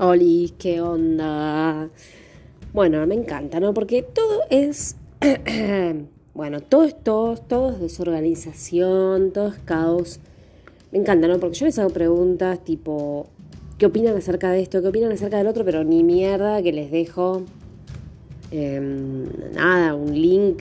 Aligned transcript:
Oli, 0.00 0.52
¿qué 0.58 0.80
onda? 0.80 1.88
Bueno, 2.72 3.06
me 3.06 3.14
encanta, 3.14 3.60
¿no? 3.60 3.72
Porque 3.72 4.02
todo 4.02 4.40
es. 4.50 4.96
bueno, 6.34 6.60
todo 6.60 6.82
es 6.82 7.00
todo, 7.00 7.36
todo 7.36 7.70
es 7.70 7.80
desorganización, 7.80 9.30
todo 9.30 9.48
es 9.48 9.58
caos. 9.64 10.18
Me 10.90 10.98
encanta, 10.98 11.28
¿no? 11.28 11.38
Porque 11.38 11.56
yo 11.56 11.66
les 11.66 11.78
hago 11.78 11.90
preguntas 11.90 12.64
tipo. 12.64 13.28
¿Qué 13.78 13.86
opinan 13.86 14.16
acerca 14.16 14.50
de 14.50 14.62
esto? 14.62 14.82
¿Qué 14.82 14.88
opinan 14.88 15.12
acerca 15.12 15.38
del 15.38 15.46
otro? 15.46 15.64
Pero 15.64 15.84
ni 15.84 16.02
mierda 16.02 16.60
que 16.60 16.72
les 16.72 16.90
dejo. 16.90 17.44
em, 18.50 19.26
nada, 19.54 19.94
un 19.94 20.12
link, 20.12 20.60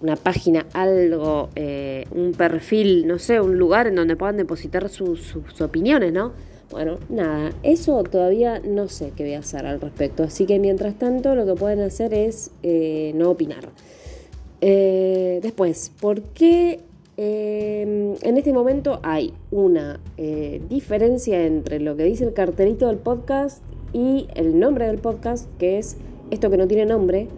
una 0.00 0.14
página, 0.16 0.66
algo, 0.74 1.50
eh, 1.56 2.06
un 2.12 2.32
perfil, 2.32 3.06
no 3.06 3.18
sé, 3.18 3.40
un 3.40 3.58
lugar 3.58 3.88
en 3.88 3.96
donde 3.96 4.16
puedan 4.16 4.36
depositar 4.36 4.88
sus, 4.88 5.20
sus 5.22 5.60
opiniones, 5.60 6.12
¿no? 6.12 6.32
Bueno, 6.70 6.98
nada, 7.08 7.50
eso 7.62 8.02
todavía 8.04 8.60
no 8.60 8.88
sé 8.88 9.12
qué 9.16 9.24
voy 9.24 9.34
a 9.34 9.38
hacer 9.38 9.66
al 9.66 9.80
respecto. 9.80 10.22
Así 10.24 10.44
que 10.46 10.58
mientras 10.58 10.98
tanto 10.98 11.34
lo 11.34 11.46
que 11.46 11.54
pueden 11.54 11.80
hacer 11.80 12.12
es 12.12 12.50
eh, 12.62 13.12
no 13.14 13.30
opinar. 13.30 13.70
Eh, 14.60 15.40
después, 15.42 15.92
¿por 16.00 16.20
qué 16.22 16.80
eh, 17.20 18.16
en 18.22 18.36
este 18.38 18.52
momento 18.52 19.00
hay 19.02 19.34
una 19.50 19.98
eh, 20.16 20.62
diferencia 20.68 21.44
entre 21.44 21.80
lo 21.80 21.96
que 21.96 22.04
dice 22.04 22.22
el 22.22 22.32
cartelito 22.32 22.86
del 22.86 22.98
podcast 22.98 23.60
y 23.92 24.28
el 24.36 24.60
nombre 24.60 24.86
del 24.86 24.98
podcast, 24.98 25.48
que 25.58 25.78
es 25.78 25.96
esto 26.30 26.48
que 26.48 26.56
no 26.56 26.68
tiene 26.68 26.86
nombre, 26.86 27.28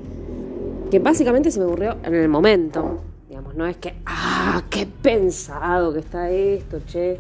que 0.90 0.98
básicamente 0.98 1.50
se 1.50 1.60
me 1.60 1.64
ocurrió 1.64 1.96
en 2.04 2.14
el 2.14 2.28
momento. 2.28 2.98
Digamos, 3.26 3.54
no 3.54 3.66
es 3.66 3.78
que, 3.78 3.94
ah, 4.04 4.64
qué 4.68 4.86
pensado 4.86 5.94
que 5.94 6.00
está 6.00 6.30
esto, 6.30 6.80
che. 6.86 7.16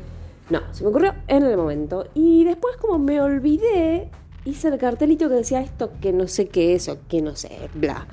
No, 0.50 0.60
se 0.72 0.82
me 0.82 0.90
ocurrió 0.90 1.14
en 1.28 1.44
el 1.44 1.56
momento. 1.56 2.06
Y 2.14 2.44
después 2.44 2.76
como 2.76 2.98
me 2.98 3.20
olvidé, 3.20 4.10
hice 4.44 4.68
el 4.68 4.78
cartelito 4.78 5.28
que 5.28 5.36
decía 5.36 5.60
esto 5.60 5.92
que 6.00 6.12
no 6.12 6.26
sé 6.26 6.48
qué 6.48 6.74
es 6.74 6.88
o 6.88 6.98
que 7.08 7.22
no 7.22 7.36
sé, 7.36 7.50
bla. 7.74 8.06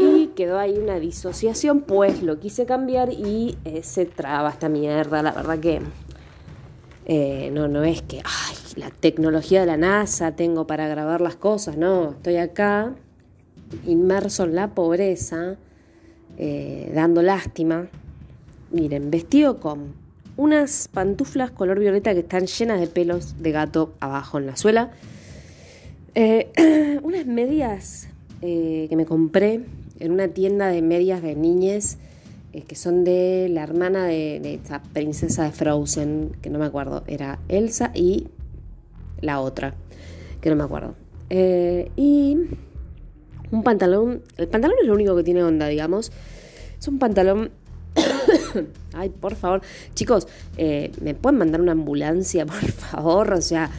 Y 0.00 0.28
quedó 0.28 0.58
ahí 0.58 0.78
una 0.78 0.98
disociación, 0.98 1.80
pues 1.82 2.22
lo 2.22 2.38
quise 2.38 2.66
cambiar 2.66 3.12
y 3.12 3.58
eh, 3.64 3.82
se 3.82 4.06
traba 4.06 4.50
esta 4.50 4.68
mierda. 4.68 5.22
La 5.22 5.32
verdad 5.32 5.58
que 5.58 5.80
eh, 7.06 7.50
no, 7.52 7.66
no 7.66 7.82
es 7.82 8.02
que, 8.02 8.18
ay, 8.18 8.56
la 8.76 8.90
tecnología 8.90 9.60
de 9.60 9.66
la 9.66 9.76
NASA 9.76 10.36
tengo 10.36 10.66
para 10.66 10.86
grabar 10.86 11.20
las 11.20 11.34
cosas, 11.34 11.76
no. 11.76 12.10
Estoy 12.10 12.36
acá, 12.36 12.94
inmerso 13.86 14.44
en 14.44 14.54
la 14.54 14.74
pobreza, 14.74 15.56
eh, 16.38 16.92
dando 16.94 17.22
lástima. 17.22 17.88
Miren, 18.70 19.10
vestido 19.10 19.58
con 19.58 19.94
unas 20.40 20.88
pantuflas 20.88 21.50
color 21.50 21.78
violeta 21.78 22.14
que 22.14 22.20
están 22.20 22.46
llenas 22.46 22.80
de 22.80 22.86
pelos 22.86 23.42
de 23.42 23.52
gato 23.52 23.92
abajo 24.00 24.38
en 24.38 24.46
la 24.46 24.56
suela. 24.56 24.90
Eh, 26.14 26.98
unas 27.02 27.26
medias 27.26 28.08
eh, 28.40 28.86
que 28.88 28.96
me 28.96 29.04
compré 29.04 29.60
en 29.98 30.12
una 30.12 30.28
tienda 30.28 30.68
de 30.68 30.80
medias 30.80 31.20
de 31.20 31.36
niñes 31.36 31.98
eh, 32.54 32.62
que 32.62 32.74
son 32.74 33.04
de 33.04 33.48
la 33.50 33.62
hermana 33.62 34.06
de, 34.06 34.40
de 34.40 34.54
esa 34.54 34.82
princesa 34.82 35.44
de 35.44 35.52
Frozen, 35.52 36.32
que 36.40 36.48
no 36.48 36.58
me 36.58 36.64
acuerdo, 36.64 37.04
era 37.06 37.38
Elsa 37.48 37.90
y 37.94 38.28
la 39.20 39.40
otra, 39.40 39.74
que 40.40 40.48
no 40.48 40.56
me 40.56 40.64
acuerdo. 40.64 40.94
Y 41.28 42.38
un 43.50 43.62
pantalón, 43.62 44.22
el 44.38 44.48
pantalón 44.48 44.78
es 44.80 44.88
lo 44.88 44.94
único 44.94 45.14
que 45.14 45.22
tiene 45.22 45.44
onda, 45.44 45.66
digamos. 45.66 46.10
Es 46.78 46.88
un 46.88 46.98
pantalón 46.98 47.50
Ay, 48.94 49.10
por 49.10 49.34
favor. 49.34 49.62
Chicos, 49.94 50.28
eh, 50.56 50.92
¿me 51.00 51.14
pueden 51.14 51.38
mandar 51.38 51.60
una 51.60 51.72
ambulancia, 51.72 52.46
por 52.46 52.56
favor? 52.56 53.32
O 53.32 53.40
sea, 53.40 53.70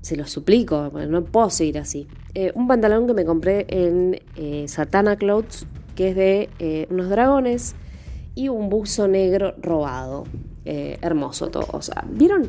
se 0.00 0.16
lo 0.16 0.26
suplico, 0.26 0.90
no 1.08 1.24
puedo 1.24 1.50
seguir 1.50 1.78
así. 1.78 2.06
Eh, 2.34 2.52
un 2.54 2.68
pantalón 2.68 3.06
que 3.06 3.14
me 3.14 3.24
compré 3.24 3.66
en 3.68 4.20
eh, 4.36 4.66
Satana 4.68 5.16
Clothes, 5.16 5.66
que 5.94 6.10
es 6.10 6.16
de 6.16 6.86
unos 6.90 7.08
dragones, 7.08 7.74
y 8.34 8.48
un 8.48 8.68
buzo 8.68 9.08
negro 9.08 9.54
robado. 9.60 10.24
Hermoso 10.64 11.48
todo. 11.48 11.66
O 11.72 11.80
sea, 11.80 12.04
¿vieron? 12.08 12.46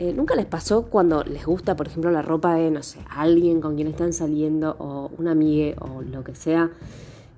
¿Nunca 0.00 0.34
les 0.34 0.44
pasó 0.44 0.86
cuando 0.86 1.22
les 1.22 1.46
gusta, 1.46 1.76
por 1.76 1.86
ejemplo, 1.86 2.10
la 2.10 2.20
ropa 2.20 2.56
de, 2.56 2.70
no 2.70 2.82
sé, 2.82 2.98
alguien 3.08 3.60
con 3.60 3.76
quien 3.76 3.86
están 3.86 4.12
saliendo, 4.12 4.74
o 4.78 5.10
una 5.18 5.30
amiga, 5.30 5.76
o 5.80 6.02
lo 6.02 6.24
que 6.24 6.34
sea? 6.34 6.70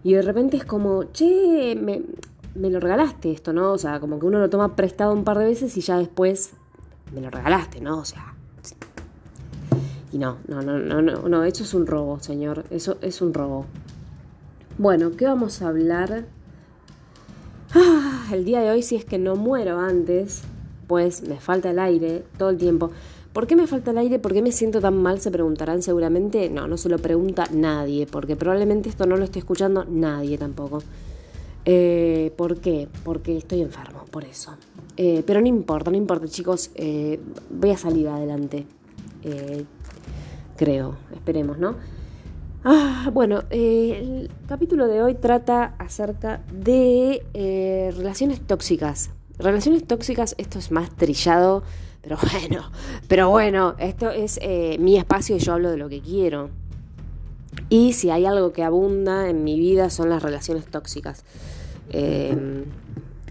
Y 0.05 0.15
de 0.15 0.23
repente 0.23 0.57
es 0.57 0.65
como, 0.65 1.05
che, 1.13 1.77
me, 1.77 2.03
me 2.55 2.71
lo 2.71 2.81
regalaste 2.81 3.31
esto, 3.31 3.53
¿no? 3.53 3.73
O 3.73 3.79
sea, 3.79 4.01
como 4.01 4.19
que 4.19 4.27
uno 4.27 4.39
lo 4.39 4.51
toma 4.51 4.77
prestado 4.77 5.13
un 5.13 5.25
par 5.25 5.39
de 5.39 5.45
veces 5.45 5.77
y 5.77 5.81
ya 5.81 5.99
después 5.99 6.53
me 7.15 7.21
lo 7.21 7.31
regalaste, 7.31 7.81
¿no? 7.81 7.99
O 7.99 8.05
sea. 8.05 8.35
Y 10.13 10.19
no, 10.19 10.39
no, 10.47 10.61
no, 10.61 10.79
no, 10.79 11.01
no, 11.01 11.29
no, 11.29 11.45
eso 11.45 11.63
es 11.63 11.73
un 11.73 11.87
robo, 11.87 12.21
señor. 12.21 12.65
Eso 12.71 12.99
es 13.01 13.23
un 13.23 13.33
robo. 13.33 13.67
Bueno, 14.77 15.13
¿qué 15.13 15.25
vamos 15.25 15.63
a 15.63 15.69
hablar? 15.69 16.27
Ah, 17.75 18.27
el 18.33 18.45
día 18.45 18.61
de 18.61 18.71
hoy, 18.71 18.83
si 18.83 18.97
es 18.97 19.07
que 19.07 19.19
no 19.19 19.37
muero 19.37 19.79
antes, 19.79 20.43
pues 20.87 21.27
me 21.27 21.41
falta 21.41 21.71
el 21.71 21.79
aire 21.79 22.25
todo 22.37 22.51
el 22.51 22.59
tiempo. 22.59 22.91
¿Por 23.33 23.47
qué 23.47 23.57
me 23.57 23.67
falta 23.67 23.93
el 23.93 23.99
aire? 23.99 24.19
¿Por 24.19 24.35
qué 24.35 24.43
me 24.43 24.53
siento 24.53 24.81
tan 24.81 25.03
mal? 25.03 25.21
Se 25.21 25.31
preguntarán 25.31 25.81
seguramente. 25.81 26.51
No, 26.51 26.69
no 26.69 26.77
se 26.77 26.91
lo 26.91 26.99
pregunta 26.99 27.45
nadie, 27.51 28.07
porque 28.07 28.37
probablemente 28.37 28.91
esto 28.91 29.07
no 29.07 29.17
lo 29.17 29.25
esté 29.25 29.39
escuchando 29.39 29.87
nadie 29.89 30.37
tampoco. 30.37 30.83
Eh, 31.65 32.33
¿Por 32.37 32.61
qué? 32.61 32.89
Porque 33.05 33.37
estoy 33.37 33.63
enfermo, 33.63 34.05
por 34.11 34.25
eso. 34.25 34.57
Eh, 34.97 35.23
pero 35.27 35.41
no 35.41 35.47
importa, 35.47 35.91
no 35.91 35.97
importa, 35.97 36.27
chicos. 36.29 36.71
eh, 36.75 37.21
voy 37.51 37.71
a 37.71 37.77
salir 37.77 38.09
adelante. 38.09 38.67
Eh, 39.23 39.65
creo, 40.57 40.97
esperemos, 41.15 41.59
¿no? 41.59 41.77
Ah, 42.65 43.11
bueno, 43.13 43.43
el 43.51 44.31
capítulo 44.47 44.87
de 44.87 45.03
hoy 45.03 45.15
trata 45.15 45.75
acerca 45.79 46.43
de 46.53 47.23
relaciones 47.97 48.41
tóxicas. 48.41 49.11
Relaciones 49.39 49.85
tóxicas, 49.85 50.35
esto 50.39 50.59
es 50.59 50.71
más 50.71 50.91
trillado, 50.91 51.65
pero 52.03 52.17
bueno, 52.33 52.71
pero 53.09 53.31
bueno, 53.31 53.75
esto 53.79 54.11
es 54.11 54.39
mi 54.79 54.97
espacio 54.97 55.37
y 55.37 55.41
yo 55.41 55.55
hablo 55.55 55.71
de 55.71 55.77
lo 55.77 55.89
que 55.89 56.01
quiero. 56.01 56.51
Y 57.73 57.95
si 57.95 58.11
hay 58.11 58.27
algo 58.27 58.53
que 58.53 58.63
abunda 58.63 59.31
en 59.31 59.45
mi 59.45 59.59
vida 59.59 59.89
son 59.89 60.11
las 60.11 60.23
relaciones 60.23 60.67
tóxicas. 60.67 61.25
Eh, 61.89 62.67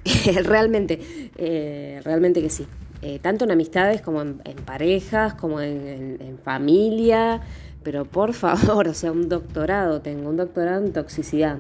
realmente, 0.46 1.00
eh, 1.38 2.02
realmente 2.03 2.41
que 2.41 2.50
sí. 2.50 2.66
Eh, 3.03 3.19
tanto 3.19 3.46
en 3.46 3.51
amistades 3.51 4.01
como 4.01 4.24
en, 4.24 4.40
parejas, 4.66 5.35
como 5.35 5.62
en, 5.62 6.40
familia. 6.44 7.41
Pero 7.84 8.06
por 8.06 8.34
favor, 8.44 8.88
o 8.88 8.96
sea, 8.96 9.12
un 9.12 9.30
doctorado, 9.30 10.01
tengo 10.01 10.28
un 10.28 10.38
doctorado 10.38 10.84
en 10.84 10.91
toxicidad. 10.91 11.59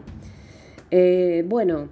Eh, 0.89 1.45
bueno, 1.47 1.87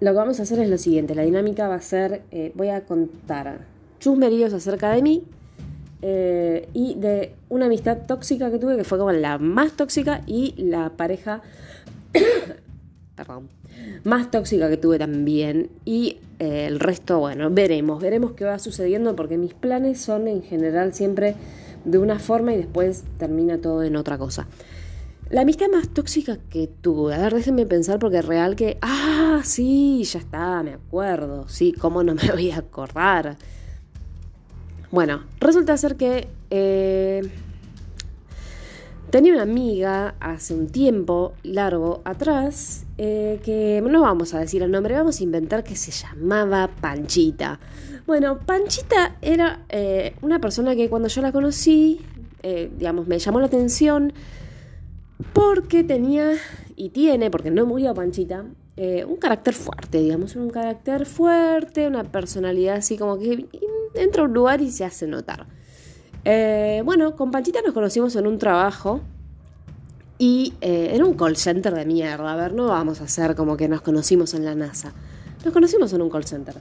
lo 0.00 0.10
que 0.10 0.16
vamos 0.16 0.40
a 0.40 0.44
hacer 0.44 0.60
es 0.60 0.70
lo 0.70 0.78
siguiente. 0.78 1.14
La 1.14 1.24
dinámica 1.24 1.68
va 1.68 1.74
a 1.74 1.82
ser, 1.82 2.22
voy 2.54 2.70
a 2.70 2.86
contar 2.86 3.66
chusmeríos 3.98 4.54
acerca 4.54 4.90
de 4.92 5.02
mí 5.02 5.24
eh, 6.02 6.68
y 6.72 6.94
de 6.94 7.34
una 7.48 7.66
amistad 7.66 7.98
tóxica 8.06 8.50
que 8.50 8.58
tuve, 8.58 8.76
que 8.76 8.84
fue 8.84 8.98
como 8.98 9.12
la 9.12 9.38
más 9.38 9.72
tóxica, 9.72 10.22
y 10.26 10.54
la 10.56 10.90
pareja, 10.90 11.42
perdón, 13.16 13.48
más 14.04 14.30
tóxica 14.30 14.68
que 14.68 14.76
tuve 14.76 14.98
también. 14.98 15.70
Y 15.84 16.18
eh, 16.38 16.66
el 16.66 16.80
resto, 16.80 17.18
bueno, 17.18 17.50
veremos, 17.50 18.00
veremos 18.00 18.32
qué 18.32 18.44
va 18.44 18.58
sucediendo, 18.58 19.14
porque 19.16 19.36
mis 19.36 19.54
planes 19.54 20.00
son 20.00 20.28
en 20.28 20.42
general 20.42 20.94
siempre 20.94 21.34
de 21.84 21.98
una 21.98 22.18
forma 22.18 22.52
y 22.52 22.56
después 22.56 23.04
termina 23.18 23.58
todo 23.58 23.82
en 23.82 23.96
otra 23.96 24.18
cosa. 24.18 24.46
La 25.30 25.42
amistad 25.42 25.68
más 25.72 25.88
tóxica 25.88 26.38
que 26.50 26.66
tuve, 26.66 27.14
a 27.14 27.18
ver, 27.18 27.34
déjenme 27.34 27.64
pensar 27.64 28.00
porque 28.00 28.18
es 28.18 28.24
real 28.24 28.56
que, 28.56 28.78
ah, 28.82 29.40
sí, 29.44 30.02
ya 30.02 30.18
está, 30.18 30.62
me 30.64 30.72
acuerdo, 30.72 31.48
sí, 31.48 31.72
cómo 31.72 32.02
no 32.02 32.14
me 32.16 32.32
voy 32.32 32.50
a 32.50 32.58
acordar. 32.58 33.36
Bueno, 34.90 35.22
resulta 35.38 35.76
ser 35.76 35.94
que 35.94 36.26
eh, 36.50 37.22
tenía 39.10 39.34
una 39.34 39.42
amiga 39.42 40.16
hace 40.18 40.52
un 40.52 40.66
tiempo 40.66 41.34
largo 41.44 42.02
atrás 42.04 42.86
eh, 42.98 43.40
que 43.44 43.80
no 43.86 44.00
vamos 44.00 44.34
a 44.34 44.40
decir 44.40 44.64
el 44.64 44.72
nombre, 44.72 44.96
vamos 44.96 45.20
a 45.20 45.22
inventar 45.22 45.62
que 45.62 45.76
se 45.76 45.92
llamaba 45.92 46.68
Panchita. 46.80 47.60
Bueno, 48.04 48.40
Panchita 48.40 49.16
era 49.22 49.64
eh, 49.68 50.16
una 50.22 50.40
persona 50.40 50.74
que 50.74 50.88
cuando 50.90 51.06
yo 51.06 51.22
la 51.22 51.30
conocí, 51.30 52.00
digamos, 52.42 53.06
me 53.06 53.18
llamó 53.18 53.38
la 53.38 53.46
atención 53.46 54.12
porque 55.34 55.84
tenía 55.84 56.32
y 56.74 56.88
tiene, 56.88 57.30
porque 57.30 57.50
no 57.52 57.64
murió 57.64 57.94
Panchita, 57.94 58.44
eh, 58.82 59.04
un 59.04 59.16
carácter 59.16 59.52
fuerte, 59.52 59.98
digamos, 59.98 60.36
un 60.36 60.48
carácter 60.48 61.04
fuerte, 61.04 61.86
una 61.86 62.02
personalidad 62.02 62.76
así 62.76 62.96
como 62.96 63.18
que 63.18 63.46
entra 63.92 64.22
a 64.22 64.24
un 64.24 64.32
lugar 64.32 64.62
y 64.62 64.70
se 64.70 64.86
hace 64.86 65.06
notar. 65.06 65.44
Eh, 66.24 66.80
bueno, 66.82 67.14
con 67.14 67.30
Panchita 67.30 67.60
nos 67.60 67.74
conocimos 67.74 68.16
en 68.16 68.26
un 68.26 68.38
trabajo 68.38 69.02
y 70.16 70.54
eh, 70.62 70.92
en 70.94 71.02
un 71.02 71.12
call 71.12 71.36
center 71.36 71.74
de 71.74 71.84
mierda. 71.84 72.32
A 72.32 72.36
ver, 72.36 72.54
no 72.54 72.68
vamos 72.68 73.02
a 73.02 73.04
hacer 73.04 73.34
como 73.34 73.54
que 73.58 73.68
nos 73.68 73.82
conocimos 73.82 74.32
en 74.32 74.46
la 74.46 74.54
NASA. 74.54 74.94
Nos 75.44 75.52
conocimos 75.52 75.92
en 75.92 76.00
un 76.00 76.08
call 76.08 76.24
center. 76.24 76.54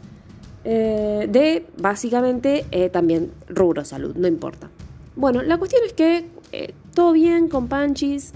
Eh, 0.65 1.25
de 1.29 1.67
básicamente 1.77 2.65
también 2.91 3.31
rubro 3.47 3.85
salud, 3.85 4.13
no 4.17 4.27
importa. 4.27 4.69
Bueno, 5.15 5.41
la 5.41 5.57
cuestión 5.57 5.83
es 5.85 5.93
que 5.93 6.25
todo 6.93 7.13
bien 7.13 7.47
con 7.47 7.69
Panchis. 7.69 8.33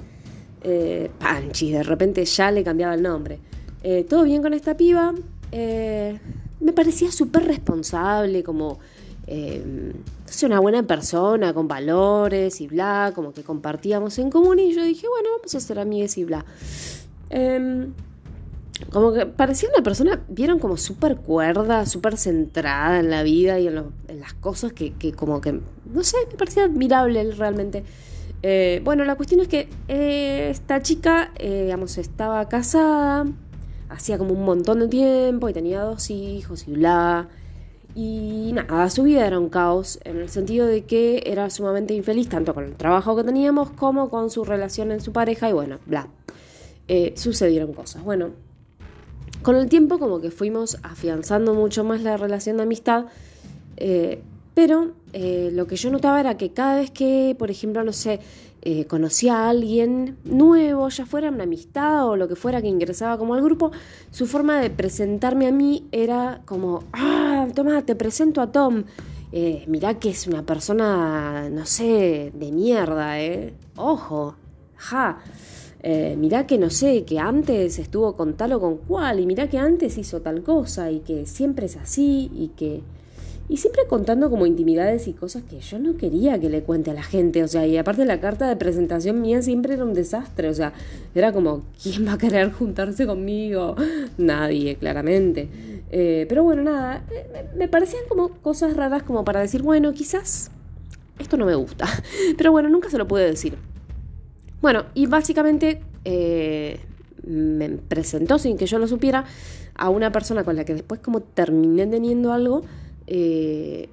Panchis, 1.19 1.73
de 1.73 1.83
repente 1.83 2.23
ya 2.23 2.49
le 2.49 2.63
cambiaba 2.63 2.93
el 2.93 3.03
nombre. 3.03 3.39
Eh, 3.83 4.05
todo 4.07 4.23
bien 4.23 4.41
con 4.41 4.53
esta 4.53 4.75
piba. 4.75 5.13
me 5.51 6.73
parecía 6.73 7.11
súper 7.11 7.45
responsable, 7.45 8.43
como 8.43 8.79
es 9.25 10.43
una 10.43 10.59
buena 10.59 10.83
persona, 10.83 11.53
con 11.53 11.67
valores 11.67 12.59
y 12.59 12.67
bla, 12.67 13.11
como 13.13 13.33
que 13.33 13.43
compartíamos 13.43 14.17
en 14.17 14.29
común. 14.29 14.59
Y 14.59 14.73
yo 14.73 14.83
dije, 14.83 15.07
bueno, 15.07 15.29
vamos 15.37 15.53
a 15.53 15.59
ser 15.59 15.79
amigas 15.79 16.17
y 16.17 16.23
bla. 16.23 16.45
Em, 17.29 17.93
como 18.91 19.13
que 19.13 19.25
parecía 19.25 19.69
una 19.73 19.83
persona, 19.83 20.21
vieron 20.27 20.59
como 20.59 20.77
súper 20.77 21.17
cuerda, 21.17 21.85
súper 21.85 22.17
centrada 22.17 22.99
en 22.99 23.09
la 23.09 23.23
vida 23.23 23.59
y 23.59 23.67
en, 23.67 23.75
las 23.75 24.33
cosas 24.33 24.73
que, 24.73 24.93
como 25.13 25.41
que, 25.41 25.59
no 25.85 26.03
sé, 26.03 26.17
me 26.31 26.37
parecía 26.37 26.65
admirable 26.65 27.31
realmente. 27.31 27.83
Eh, 28.41 28.81
bueno, 28.83 29.05
la 29.05 29.15
cuestión 29.15 29.39
es 29.39 29.47
que 29.47 29.69
eh, 29.87 30.49
esta 30.49 30.81
chica, 30.81 31.31
eh, 31.37 31.63
digamos, 31.63 31.97
estaba 31.97 32.47
casada, 32.49 33.25
hacía 33.93 34.17
como 34.17 34.33
un 34.33 34.43
montón 34.43 34.79
de 34.79 34.87
tiempo 34.87 35.49
y 35.49 35.53
tenía 35.53 35.81
dos 35.81 36.09
hijos 36.09 36.67
y 36.67 36.71
bla. 36.71 37.29
Y 37.95 38.51
nada, 38.53 38.89
su 38.89 39.03
vida 39.03 39.25
era 39.27 39.39
un 39.39 39.49
caos 39.49 39.99
en 40.03 40.17
el 40.17 40.29
sentido 40.29 40.65
de 40.65 40.83
que 40.85 41.23
era 41.25 41.49
sumamente 41.49 41.93
infeliz 41.93 42.27
tanto 42.27 42.53
con 42.53 42.65
el 42.65 42.75
trabajo 42.75 43.15
que 43.15 43.23
teníamos 43.23 43.69
como 43.69 44.09
con 44.09 44.31
su 44.31 44.43
relación 44.43 44.91
en 44.91 44.99
su 44.99 45.11
pareja 45.11 45.49
y 45.49 45.53
bueno, 45.53 45.79
bla. 45.85 46.07
sucedieron 47.15 47.73
cosas. 47.73 48.03
Bueno, 48.03 48.31
con 49.43 49.57
el 49.57 49.67
tiempo 49.67 49.99
como 49.99 50.21
que 50.21 50.31
fuimos 50.31 50.77
afianzando 50.83 51.53
mucho 51.53 51.83
más 51.83 52.01
la 52.01 52.17
relación 52.17 52.57
de 52.57 52.63
amistad, 52.63 53.05
eh, 53.77 54.21
pero 54.53 54.91
eh, 55.13 55.49
lo 55.53 55.67
que 55.67 55.75
yo 55.75 55.91
notaba 55.91 56.19
era 56.19 56.37
que 56.37 56.51
cada 56.51 56.77
vez 56.77 56.91
que, 56.91 57.35
por 57.37 57.51
ejemplo, 57.51 57.83
no 57.83 57.93
sé, 57.93 58.19
eh, 58.61 58.85
conocía 58.85 59.39
a 59.39 59.49
alguien 59.49 60.17
nuevo, 60.23 60.87
ya 60.89 61.05
fuera 61.05 61.29
una 61.29 61.43
amistad 61.43 62.07
o 62.07 62.15
lo 62.15 62.27
que 62.27 62.35
fuera 62.35 62.61
que 62.61 62.67
ingresaba 62.67 63.17
como 63.17 63.33
al 63.33 63.41
grupo, 63.41 63.71
su 64.11 64.25
forma 64.25 64.59
de 64.59 64.69
presentarme 64.69 65.47
a 65.47 65.51
mí 65.51 65.87
era 65.91 66.41
como, 66.45 66.83
ah, 66.93 67.47
toma, 67.53 67.81
te 67.83 67.95
presento 67.95 68.41
a 68.41 68.51
Tom. 68.51 68.83
mirá 69.67 69.99
que 69.99 70.09
es 70.11 70.27
una 70.27 70.43
persona, 70.45 71.49
no 71.49 71.65
sé, 71.65 72.31
de 72.33 72.51
mierda, 72.51 73.19
¿eh? 73.19 73.53
Ojo, 73.75 74.35
ja. 74.77 75.19
Eh, 75.85 76.15
mirá 76.17 76.47
que 76.47 76.57
no 76.57 76.69
sé, 76.69 77.03
que 77.03 77.19
antes 77.19 77.77
estuvo 77.77 78.15
con 78.15 78.35
tal 78.35 78.53
o 78.53 78.59
con 78.61 78.77
cual, 78.77 79.19
y 79.19 79.25
mirá 79.25 79.49
que 79.49 79.57
antes 79.57 79.97
hizo 79.97 80.21
tal 80.21 80.41
cosa, 80.41 80.89
y 80.89 81.01
que 81.01 81.25
siempre 81.25 81.65
es 81.65 81.77
así, 81.77 82.31
y 82.33 82.49
que... 82.55 82.81
Y 83.49 83.57
siempre 83.57 83.83
contando 83.87 84.29
como 84.29 84.45
intimidades 84.45 85.07
y 85.07 85.13
cosas 85.13 85.43
que 85.43 85.59
yo 85.59 85.77
no 85.77 85.97
quería 85.97 86.39
que 86.39 86.49
le 86.49 86.63
cuente 86.63 86.91
a 86.91 86.93
la 86.93 87.03
gente, 87.03 87.43
o 87.43 87.47
sea, 87.47 87.67
y 87.67 87.77
aparte 87.77 88.05
la 88.05 88.21
carta 88.21 88.47
de 88.47 88.55
presentación 88.55 89.21
mía 89.21 89.41
siempre 89.41 89.73
era 89.73 89.83
un 89.83 89.93
desastre, 89.93 90.47
o 90.47 90.53
sea, 90.53 90.73
era 91.13 91.33
como, 91.33 91.63
¿quién 91.81 92.07
va 92.07 92.13
a 92.13 92.17
querer 92.17 92.51
juntarse 92.51 93.05
conmigo? 93.05 93.75
Nadie, 94.17 94.75
claramente. 94.77 95.49
Eh, 95.91 96.25
pero 96.29 96.43
bueno, 96.43 96.63
nada, 96.63 97.03
eh, 97.11 97.49
me 97.57 97.67
parecían 97.67 98.03
como 98.07 98.29
cosas 98.29 98.77
raras 98.77 99.03
como 99.03 99.25
para 99.25 99.41
decir, 99.41 99.61
bueno, 99.61 99.93
quizás 99.93 100.49
esto 101.19 101.37
no 101.37 101.45
me 101.45 101.55
gusta, 101.55 101.85
pero 102.37 102.51
bueno, 102.51 102.69
nunca 102.69 102.89
se 102.89 102.97
lo 102.97 103.07
pude 103.07 103.25
decir. 103.25 103.55
Bueno, 104.61 104.85
y 104.93 105.07
básicamente 105.07 105.81
eh, 106.05 106.79
me 107.27 107.69
presentó 107.69 108.39
sin 108.39 108.57
que 108.57 108.65
yo 108.65 108.79
lo 108.79 108.87
supiera 108.87 109.25
a 109.75 109.89
una 109.89 110.11
persona 110.11 110.43
con 110.43 110.55
la 110.55 110.65
que 110.65 110.73
después 110.73 111.01
como 111.01 111.19
terminé 111.19 111.85
teniendo 111.87 112.31
algo 112.31 112.63
eh, 113.07 113.89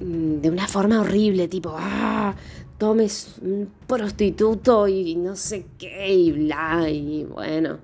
de 0.00 0.50
una 0.50 0.66
forma 0.66 1.00
horrible, 1.00 1.48
tipo, 1.48 1.74
ah, 1.76 2.34
tomes 2.78 3.34
un 3.42 3.70
prostituto 3.86 4.88
y 4.88 5.14
no 5.16 5.36
sé 5.36 5.66
qué 5.78 6.12
y 6.12 6.32
bla, 6.32 6.88
y 6.88 7.24
bueno. 7.24 7.78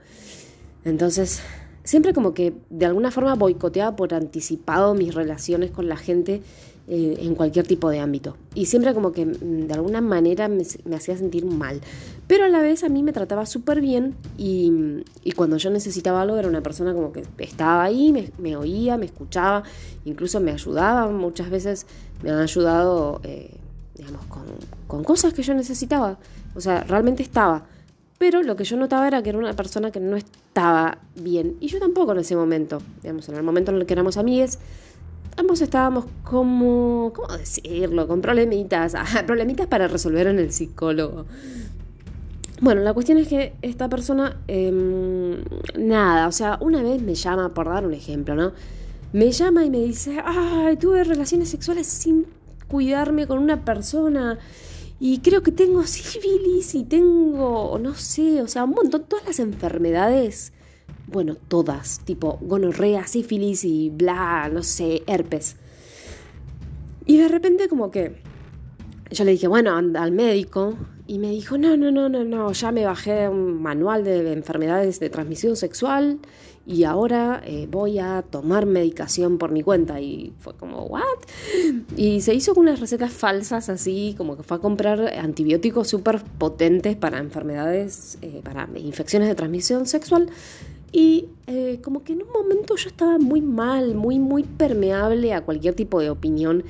Entonces, 0.84 1.42
siempre 1.84 2.14
como 2.14 2.32
que 2.32 2.54
de 2.70 2.86
alguna 2.86 3.10
forma 3.10 3.34
boicoteaba 3.34 3.96
por 3.96 4.14
anticipado 4.14 4.94
mis 4.94 5.14
relaciones 5.14 5.70
con 5.70 5.88
la 5.88 5.96
gente 5.96 6.42
eh, 6.88 7.18
en 7.20 7.34
cualquier 7.34 7.66
tipo 7.66 7.90
de 7.90 7.98
ámbito. 7.98 8.36
Y 8.54 8.66
siempre 8.66 8.94
como 8.94 9.10
que 9.10 9.26
mm, 9.26 9.66
de 9.66 9.74
alguna 9.74 10.00
manera 10.00 10.46
me, 10.46 10.62
hacía 10.94 11.16
sentir 11.16 11.44
mal. 11.44 11.80
Pero 12.28 12.44
a 12.44 12.48
la 12.48 12.60
vez 12.60 12.84
a 12.84 12.88
mí 12.88 13.02
me 13.02 13.12
trataba 13.12 13.44
súper 13.44 13.80
bien 13.80 14.14
y, 14.38 15.02
cuando 15.34 15.56
yo 15.56 15.70
necesitaba 15.70 16.22
algo 16.22 16.36
era 16.36 16.46
una 16.46 16.60
persona 16.60 16.94
como 16.94 17.12
que 17.12 17.24
estaba 17.38 17.82
ahí, 17.82 18.30
me, 18.38 18.56
oía, 18.56 18.96
me 18.98 19.06
escuchaba, 19.06 19.64
incluso 20.04 20.38
me 20.40 20.52
ayudaba. 20.52 21.10
Muchas 21.10 21.50
veces 21.50 21.86
me 22.22 22.30
han 22.30 22.38
ayudado, 22.38 23.20
eh, 23.24 23.50
digamos, 23.96 24.24
con, 24.26 24.44
con 24.86 25.02
cosas 25.02 25.34
que 25.34 25.42
yo 25.42 25.54
necesitaba. 25.54 26.18
O 26.54 26.60
sea, 26.60 26.84
realmente 26.84 27.22
estaba. 27.22 27.66
Pero 28.18 28.42
lo 28.42 28.56
que 28.56 28.64
yo 28.64 28.76
notaba 28.76 29.08
era 29.08 29.22
que 29.22 29.30
era 29.30 29.38
una 29.38 29.52
persona 29.54 29.90
que 29.90 30.00
no 30.00 30.16
estaba 30.16 30.98
bien. 31.16 31.56
Y 31.60 31.66
yo 31.66 31.78
tampoco 31.78 32.12
en 32.12 32.18
ese 32.18 32.36
momento. 32.36 32.80
Digamos, 33.02 33.28
en 33.28 33.34
el 33.34 33.42
momento 33.42 33.72
en 33.72 33.78
el 33.78 33.86
que 33.86 33.92
éramos 33.92 34.16
amigues, 34.16 34.58
ambos 35.36 35.60
estábamos 35.60 36.06
como, 36.24 37.12
¿cómo 37.14 37.36
decirlo? 37.36 38.06
Con 38.08 38.20
problemitas, 38.20 38.94
problemitas 39.26 39.66
para 39.66 39.88
resolver 39.88 40.26
en 40.26 40.38
el 40.38 40.52
psicólogo. 40.52 41.26
Bueno, 42.60 42.80
la 42.80 42.94
cuestión 42.94 43.18
es 43.18 43.28
que 43.28 43.54
esta 43.60 43.88
persona, 43.88 44.40
em, 44.48 45.36
nada, 45.78 46.26
o 46.26 46.32
sea, 46.32 46.58
una 46.60 46.82
vez 46.82 47.02
me 47.02 47.14
llama, 47.14 47.52
por 47.52 47.66
dar 47.66 47.86
un 47.86 47.92
ejemplo, 47.92 48.34
¿no? 48.34 48.52
Me 49.12 49.30
llama 49.30 49.64
y 49.64 49.70
me 49.70 49.78
dice, 49.78 50.20
ay, 50.24 50.76
tuve 50.76 51.04
relaciones 51.04 51.50
sexuales 51.50 51.86
sin 51.86 52.26
cuidarme 52.66 53.26
con 53.26 53.38
una 53.38 53.64
persona 53.64 54.38
y 54.98 55.18
creo 55.18 55.42
que 55.42 55.52
tengo 55.52 55.84
sífilis 55.84 56.74
y 56.74 56.84
tengo, 56.84 57.78
no 57.78 57.94
sé, 57.94 58.40
o 58.40 58.48
sea, 58.48 58.64
un 58.64 58.70
montón, 58.70 59.04
todas 59.04 59.26
las 59.26 59.38
enfermedades 59.38 60.52
bueno, 61.06 61.36
todas, 61.48 62.00
tipo 62.00 62.38
gonorrea, 62.40 63.06
sífilis 63.06 63.64
y 63.64 63.90
bla, 63.90 64.48
no 64.52 64.62
sé, 64.62 65.02
herpes. 65.06 65.56
Y 67.06 67.18
de 67.18 67.28
repente 67.28 67.68
como 67.68 67.90
que 67.90 68.16
yo 69.10 69.24
le 69.24 69.32
dije, 69.32 69.48
bueno, 69.48 69.76
al 69.76 70.12
médico. 70.12 70.76
Y 71.08 71.18
me 71.20 71.30
dijo, 71.30 71.56
no, 71.56 71.76
no, 71.76 71.92
no, 71.92 72.08
no, 72.08 72.24
no, 72.24 72.50
ya 72.50 72.72
me 72.72 72.84
bajé 72.84 73.28
un 73.28 73.62
manual 73.62 74.02
de 74.02 74.32
enfermedades 74.32 74.98
de 74.98 75.08
transmisión 75.08 75.54
sexual 75.54 76.18
y 76.66 76.82
ahora 76.82 77.40
eh, 77.46 77.68
voy 77.70 78.00
a 78.00 78.22
tomar 78.28 78.66
medicación 78.66 79.38
por 79.38 79.52
mi 79.52 79.62
cuenta. 79.62 80.00
Y 80.00 80.32
fue 80.40 80.54
como, 80.56 80.82
¿what? 80.86 81.00
Y 81.96 82.20
se 82.22 82.34
hizo 82.34 82.54
con 82.54 82.64
unas 82.64 82.80
recetas 82.80 83.12
falsas 83.12 83.68
así, 83.68 84.16
como 84.18 84.36
que 84.36 84.42
fue 84.42 84.56
a 84.56 84.60
comprar 84.60 85.00
antibióticos 85.16 85.86
súper 85.86 86.20
potentes 86.38 86.96
para 86.96 87.18
enfermedades, 87.18 88.18
eh, 88.20 88.40
para 88.42 88.68
infecciones 88.74 89.28
de 89.28 89.36
transmisión 89.36 89.86
sexual. 89.86 90.28
Y 90.96 91.28
eh, 91.46 91.80
como 91.82 92.02
que 92.04 92.14
en 92.14 92.22
un 92.22 92.32
momento 92.32 92.74
yo 92.74 92.88
estaba 92.88 93.18
muy 93.18 93.42
mal, 93.42 93.94
muy, 93.94 94.18
muy 94.18 94.44
permeable 94.44 95.34
a 95.34 95.42
cualquier 95.42 95.74
tipo 95.74 96.00
de 96.00 96.08
opinión 96.08 96.64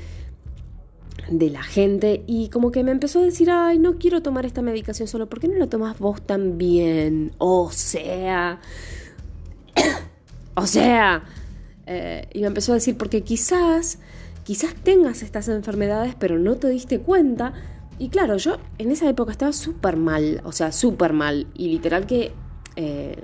de 1.30 1.48
la 1.48 1.62
gente 1.62 2.24
y 2.26 2.48
como 2.48 2.72
que 2.72 2.82
me 2.82 2.90
empezó 2.90 3.20
a 3.20 3.22
decir, 3.22 3.52
ay, 3.52 3.78
no 3.78 3.98
quiero 3.98 4.22
tomar 4.22 4.44
esta 4.44 4.62
medicación 4.62 5.06
solo, 5.06 5.28
¿por 5.28 5.38
qué 5.38 5.46
no 5.46 5.54
la 5.54 5.68
tomas 5.68 6.00
vos 6.00 6.22
también? 6.22 7.34
O 7.38 7.70
sea, 7.70 8.58
o 10.56 10.66
sea, 10.66 11.22
eh, 11.86 12.28
y 12.34 12.40
me 12.40 12.48
empezó 12.48 12.72
a 12.72 12.74
decir, 12.74 12.96
porque 12.96 13.22
quizás, 13.22 14.00
quizás 14.42 14.74
tengas 14.74 15.22
estas 15.22 15.46
enfermedades, 15.46 16.16
pero 16.18 16.36
no 16.36 16.56
te 16.56 16.68
diste 16.68 16.98
cuenta. 16.98 17.52
Y 18.00 18.08
claro, 18.08 18.38
yo 18.38 18.56
en 18.78 18.90
esa 18.90 19.08
época 19.08 19.30
estaba 19.30 19.52
súper 19.52 19.96
mal, 19.96 20.40
o 20.42 20.50
sea, 20.50 20.72
súper 20.72 21.12
mal, 21.12 21.46
y 21.54 21.68
literal 21.68 22.08
que... 22.08 22.32
Eh, 22.74 23.22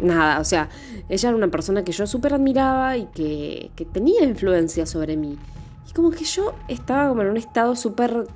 nada, 0.00 0.40
o 0.40 0.44
sea, 0.44 0.68
ella 1.08 1.28
era 1.28 1.36
una 1.36 1.48
persona 1.48 1.84
que 1.84 1.92
yo 1.92 2.06
súper 2.06 2.34
admiraba 2.34 2.96
y 2.96 3.06
que, 3.06 3.70
que, 3.76 3.84
tenía 3.84 4.24
influencia 4.24 4.86
sobre 4.86 5.16
mí. 5.16 5.38
Y 5.88 5.92
como 5.92 6.10
que 6.10 6.24
yo 6.24 6.54
estaba 6.68 7.08
como 7.08 7.22
en 7.22 7.28
un 7.28 7.36
estado 7.36 7.74
súper 7.76 8.26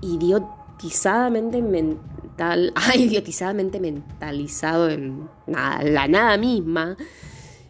idiotizadamente 0.00 1.62
mental, 1.62 2.72
ah, 2.76 2.96
idiotizadamente 2.96 3.80
mentalizado 3.80 4.88
en 4.88 5.28
nada, 5.46 5.82
la 5.82 6.08
nada 6.08 6.36
misma. 6.36 6.96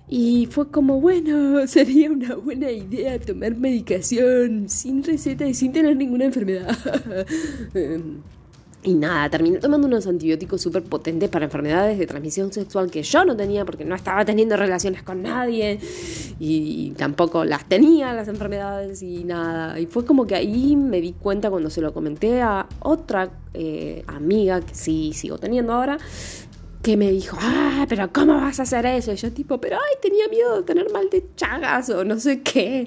Y 0.09 0.47
fue 0.51 0.71
como, 0.71 1.01
bueno, 1.01 1.67
sería 1.67 2.11
una 2.11 2.35
buena 2.37 2.71
idea 2.71 3.19
tomar 3.19 3.57
medicación 3.57 4.69
sin 4.69 5.03
receta 5.03 5.47
y 5.47 5.55
sin 5.55 5.73
tener 5.73 5.97
ninguna 5.97 6.27
enfermedad. 6.27 6.77
Y 8.87 8.93
nada, 8.97 9.31
terminé 9.31 9.61
tomando 9.61 9.87
unos 9.87 10.07
antibióticos 10.07 10.61
súper 10.61 10.83
potentes 10.83 11.31
para 11.31 11.47
enfermedades 11.47 11.99
de 11.99 12.07
transmisión 12.07 12.53
sexual 12.53 12.91
que 12.91 13.03
yo 13.03 13.25
no 13.25 13.35
tenía 13.35 13.65
porque 13.65 13.83
no 13.83 13.95
estaba 13.95 14.27
teniendo 14.27 14.59
relaciones 14.59 15.03
con 15.03 15.23
nadie 15.23 15.81
y, 16.39 16.91
tampoco 16.99 17.47
las 17.47 17.67
tenía 17.67 18.13
las 18.13 18.29
enfermedades 18.29 19.01
y 19.01 19.25
nada. 19.25 19.81
Y 19.81 19.87
fue 19.87 20.05
como 20.05 20.27
que 20.27 20.35
ahí 20.35 20.77
me 20.77 21.01
di 21.01 21.15
cuenta 21.15 21.49
cuando 21.49 21.71
se 21.71 21.81
lo 21.81 21.95
comenté 21.95 22.43
a 22.43 22.67
otra 22.81 23.31
eh, 23.55 24.05
amiga 24.07 24.61
que 24.61 24.75
sí 24.75 25.15
sigo 25.15 25.39
teniendo 25.39 25.73
ahora, 25.73 25.97
que 26.83 26.99
me 26.99 27.11
dijo, 27.11 27.39
ah, 27.41 27.87
pero 27.89 28.13
¿cómo 28.13 28.35
vas 28.35 28.61
a 28.61 28.65
hacer 28.65 28.85
eso? 28.85 29.13
Y 29.13 29.17
yo 29.17 29.33
tipo, 29.33 29.59
pero 29.63 29.79
ay, 29.79 29.97
tenía 30.03 30.29
miedo 30.29 30.59
de 30.59 30.63
tener 30.63 30.93
mal 30.93 31.09
de 31.09 31.25
chagas 31.37 31.89
o 31.89 32.05
no 32.05 32.21
sé 32.21 32.43
qué. 32.43 32.87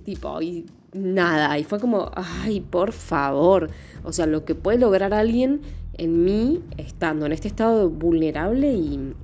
Tipo, 0.06 0.40
y 0.40 0.64
nada. 0.92 1.58
Y 1.58 1.64
fue 1.64 1.80
como, 1.80 2.10
ay, 2.14 2.60
por 2.60 2.92
favor. 2.92 3.70
O 4.04 4.12
sea, 4.12 4.26
lo 4.26 4.44
que 4.44 4.54
puede 4.54 4.78
lograr 4.78 5.14
alguien 5.14 5.62
en 5.94 6.24
mí 6.24 6.62
estando 6.76 7.26
en 7.26 7.32
este 7.32 7.48
estado 7.48 7.88
vulnerable 7.88 8.74
y, 8.74 9.14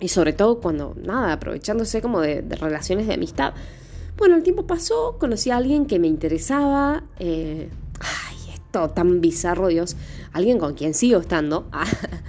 y 0.00 0.08
sobre 0.08 0.32
todo 0.32 0.60
cuando, 0.60 0.94
nada, 1.02 1.34
aprovechándose 1.34 2.00
como 2.00 2.20
de, 2.20 2.42
relaciones 2.42 3.06
de 3.06 3.14
amistad. 3.14 3.54
Bueno, 4.16 4.36
el 4.36 4.42
tiempo 4.42 4.66
pasó, 4.66 5.16
conocí 5.18 5.50
a 5.50 5.56
alguien 5.56 5.86
que 5.86 5.98
me 5.98 6.08
interesaba. 6.08 7.04
Eh, 7.18 7.68
ay, 8.00 8.36
esto 8.52 8.88
tan 8.90 9.20
bizarro, 9.20 9.68
Dios. 9.68 9.96
Alguien 10.32 10.58
con 10.58 10.74
quien 10.74 10.94
sigo 10.94 11.20
estando. 11.20 11.66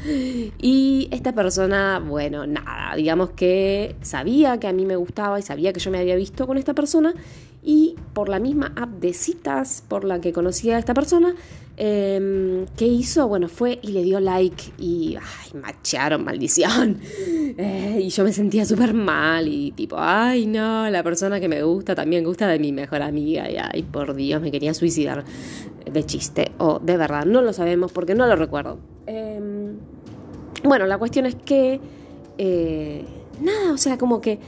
y 0.60 1.08
esta 1.12 1.34
persona, 1.34 2.00
bueno, 2.00 2.46
nada, 2.46 2.96
digamos 2.96 3.32
que 3.32 3.96
sabía 4.02 4.60
que 4.60 4.68
a 4.68 4.74
mí 4.74 4.86
me 4.86 4.96
gustaba 4.96 5.40
y 5.40 5.42
sabía 5.42 5.74
que 5.74 5.80
yo 5.80 5.90
me 5.90 6.00
había 6.00 6.16
visto 6.16 6.46
con 6.46 6.58
esta 6.58 6.74
persona 6.74 7.14
y 7.64 7.96
por 8.14 8.30
la 8.30 8.40
misma 8.40 8.74
app 8.76 8.90
de 8.90 9.14
citas 9.14 9.84
por 9.88 10.04
la 10.04 10.22
que 10.22 10.32
conocía 10.32 10.78
a 10.78 10.80
esta 10.80 10.94
persona, 10.94 11.36
eh, 11.82 12.66
¿qué 12.76 12.86
hizo? 12.86 13.28
Bueno, 13.28 13.48
fue 13.48 13.80
y 13.82 13.94
le 13.94 14.04
dio 14.04 14.20
like 14.20 14.64
y 14.78 15.16
ay, 15.16 15.60
macharon, 15.60 16.24
maldición. 16.24 17.00
Eh, 17.58 18.00
y 18.04 18.10
yo 18.10 18.24
me 18.24 18.32
sentía 18.32 18.64
súper 18.64 18.94
mal 18.94 19.48
y 19.48 19.72
tipo, 19.72 19.98
ay 20.00 20.46
no, 20.46 20.90
la 20.90 21.04
persona 21.04 21.42
que 21.42 21.50
me 21.50 21.62
gusta 21.64 21.94
también 21.94 22.24
gusta 22.24 22.48
de 22.48 22.58
mi 22.58 22.72
mejor 22.72 23.02
amiga 23.02 23.50
y 23.50 23.58
ay, 23.58 23.84
por 23.84 24.14
Dios, 24.14 24.40
me 24.40 24.50
quería 24.50 24.74
suicidar 24.74 25.26
de 25.92 26.06
chiste 26.06 26.52
o 26.58 26.80
de 26.80 26.96
verdad, 26.96 27.26
no 27.26 27.42
lo 27.42 27.52
sabemos 27.52 27.92
porque 27.92 28.16
no 28.16 28.28
lo 28.28 28.36
recuerdo. 28.38 28.78
Em, 29.08 29.78
bueno, 30.64 30.86
la 30.86 30.98
cuestión 30.98 31.26
es 31.26 31.36
que, 31.36 31.82
eh, 32.38 33.04
nada, 33.42 33.74
o 33.74 33.78
sea, 33.78 33.98
como 33.98 34.22
que 34.22 34.40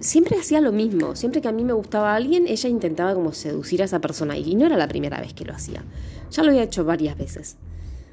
siempre 0.00 0.38
hacía 0.38 0.60
lo 0.60 0.72
mismo. 0.72 1.14
Siempre 1.14 1.40
que 1.40 1.48
a 1.48 1.52
mí 1.52 1.64
me 1.64 1.72
gustaba 1.72 2.14
alguien, 2.14 2.46
ella 2.48 2.68
intentaba 2.68 3.14
como 3.14 3.32
seducir 3.32 3.82
a 3.82 3.84
esa 3.84 4.00
persona. 4.00 4.36
Y 4.36 4.54
no 4.54 4.66
era 4.66 4.76
la 4.76 4.88
primera 4.88 5.20
vez 5.20 5.34
que 5.34 5.44
lo 5.44 5.54
hacía. 5.54 5.84
Ya 6.30 6.42
lo 6.42 6.50
había 6.50 6.62
hecho 6.62 6.84
varias 6.84 7.16
veces. 7.16 7.56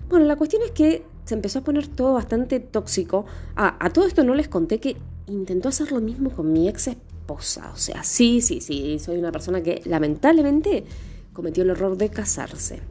Bueno, 0.09 0.25
la 0.25 0.35
cuestión 0.35 0.61
es 0.63 0.71
que 0.71 1.03
se 1.25 1.33
empezó 1.33 1.59
a 1.59 1.63
poner 1.63 1.87
todo 1.87 2.13
bastante 2.13 2.59
tóxico. 2.59 3.25
Ah, 3.55 3.75
a 3.79 3.89
todo 3.89 4.05
esto 4.05 4.23
no 4.23 4.35
les 4.35 4.47
conté 4.47 4.79
que 4.79 4.97
intentó 5.27 5.69
hacer 5.69 5.91
lo 5.91 5.99
mismo 5.99 6.29
con 6.29 6.53
mi 6.53 6.69
ex 6.69 6.87
esposa. 6.87 7.71
O 7.73 7.77
sea, 7.77 8.03
sí, 8.03 8.41
sí, 8.41 8.61
sí, 8.61 8.99
soy 8.99 9.17
una 9.17 9.31
persona 9.31 9.61
que 9.61 9.81
lamentablemente 9.85 10.85
cometió 11.33 11.63
el 11.63 11.71
error 11.71 11.97
de 11.97 12.09
casarse. 12.09 12.81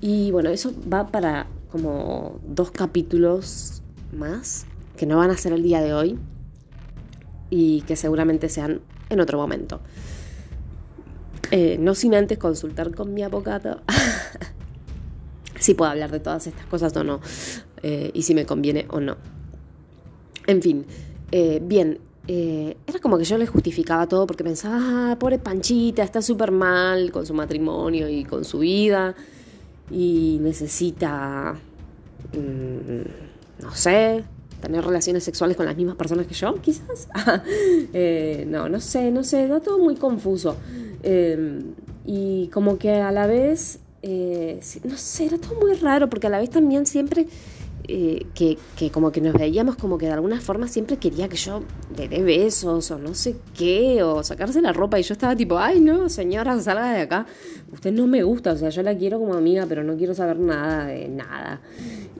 Y 0.00 0.30
bueno, 0.30 0.50
eso 0.50 0.72
va 0.92 1.06
para 1.06 1.46
como 1.70 2.40
dos 2.46 2.70
capítulos 2.70 3.82
más 4.12 4.64
que 4.96 5.06
no 5.06 5.18
van 5.18 5.30
a 5.30 5.36
ser 5.36 5.52
el 5.52 5.62
día 5.62 5.80
de 5.80 5.94
hoy 5.94 6.18
y 7.50 7.82
que 7.82 7.96
seguramente 7.96 8.48
sean 8.48 8.80
en 9.08 9.20
otro 9.20 9.38
momento. 9.38 9.80
Eh, 11.50 11.78
no 11.78 11.94
sin 11.94 12.14
antes 12.14 12.36
consultar 12.36 12.94
con 12.94 13.14
mi 13.14 13.22
abogado 13.22 13.80
si 15.58 15.72
puedo 15.72 15.90
hablar 15.90 16.10
de 16.10 16.20
todas 16.20 16.46
estas 16.46 16.66
cosas 16.66 16.94
o 16.96 17.04
no, 17.04 17.20
eh, 17.82 18.10
y 18.12 18.22
si 18.22 18.34
me 18.34 18.44
conviene 18.44 18.86
o 18.90 19.00
no. 19.00 19.16
En 20.46 20.60
fin, 20.60 20.84
eh, 21.32 21.60
bien, 21.62 21.98
era 22.26 22.98
como 23.00 23.16
que 23.16 23.24
yo 23.24 23.38
le 23.38 23.46
justificaba 23.46 24.06
todo 24.06 24.26
porque 24.26 24.44
pensaba, 24.44 25.12
ah, 25.12 25.16
pobre 25.18 25.38
Panchita, 25.38 26.02
está 26.02 26.20
súper 26.20 26.52
mal 26.52 27.10
con 27.10 27.24
su 27.24 27.32
matrimonio 27.32 28.06
y 28.06 28.24
con 28.24 28.44
su 28.44 28.58
vida, 28.58 29.14
y 29.90 30.38
necesita, 30.42 31.56
mm, 32.34 33.62
no 33.62 33.74
sé, 33.74 34.24
tener 34.60 34.84
relaciones 34.84 35.24
sexuales 35.24 35.56
con 35.56 35.66
las 35.66 35.76
mismas 35.76 35.96
personas 35.96 36.26
que 36.26 36.34
yo, 36.34 36.54
quizás. 36.60 37.08
Eh, 37.92 38.44
no, 38.48 38.68
no 38.68 38.80
sé, 38.80 39.10
no 39.10 39.24
sé, 39.24 39.46
da 39.48 39.60
todo 39.60 39.78
muy 39.78 39.96
confuso. 39.96 40.56
Em, 41.02 41.74
y 42.04 42.48
como 42.48 42.78
que 42.78 42.94
a 42.94 43.12
la 43.12 43.26
vez, 43.26 43.80
eh, 44.02 44.60
no 44.84 44.96
sé, 44.96 45.26
era 45.26 45.38
todo 45.38 45.54
muy 45.60 45.74
raro, 45.74 46.08
porque 46.08 46.26
a 46.26 46.30
la 46.30 46.38
vez 46.38 46.50
también 46.50 46.86
siempre 46.86 47.26
eh, 47.86 48.26
que, 48.34 48.58
que, 48.76 48.90
como 48.90 49.12
que 49.12 49.20
nos 49.20 49.34
veíamos 49.34 49.76
como 49.76 49.96
que 49.96 50.06
de 50.06 50.12
alguna 50.12 50.40
forma 50.40 50.68
siempre 50.68 50.98
quería 50.98 51.28
que 51.28 51.36
yo 51.36 51.62
le 51.96 52.08
dé 52.08 52.22
besos 52.22 52.90
o 52.90 52.98
no 52.98 53.14
sé 53.14 53.36
qué, 53.56 54.02
o 54.02 54.22
sacarse 54.22 54.60
la 54.60 54.72
ropa 54.72 54.98
y 54.98 55.02
yo 55.02 55.14
estaba 55.14 55.34
tipo, 55.34 55.58
ay 55.58 55.80
no, 55.80 56.08
señora, 56.08 56.60
salga 56.60 56.92
de 56.92 57.00
acá, 57.02 57.26
usted 57.72 57.92
no 57.92 58.06
me 58.06 58.22
gusta, 58.22 58.52
o 58.52 58.56
sea, 58.56 58.68
yo 58.70 58.82
la 58.82 58.96
quiero 58.96 59.18
como 59.18 59.34
amiga, 59.34 59.66
pero 59.68 59.84
no 59.84 59.96
quiero 59.96 60.14
saber 60.14 60.38
nada 60.38 60.86
de 60.86 61.08
nada. 61.08 61.60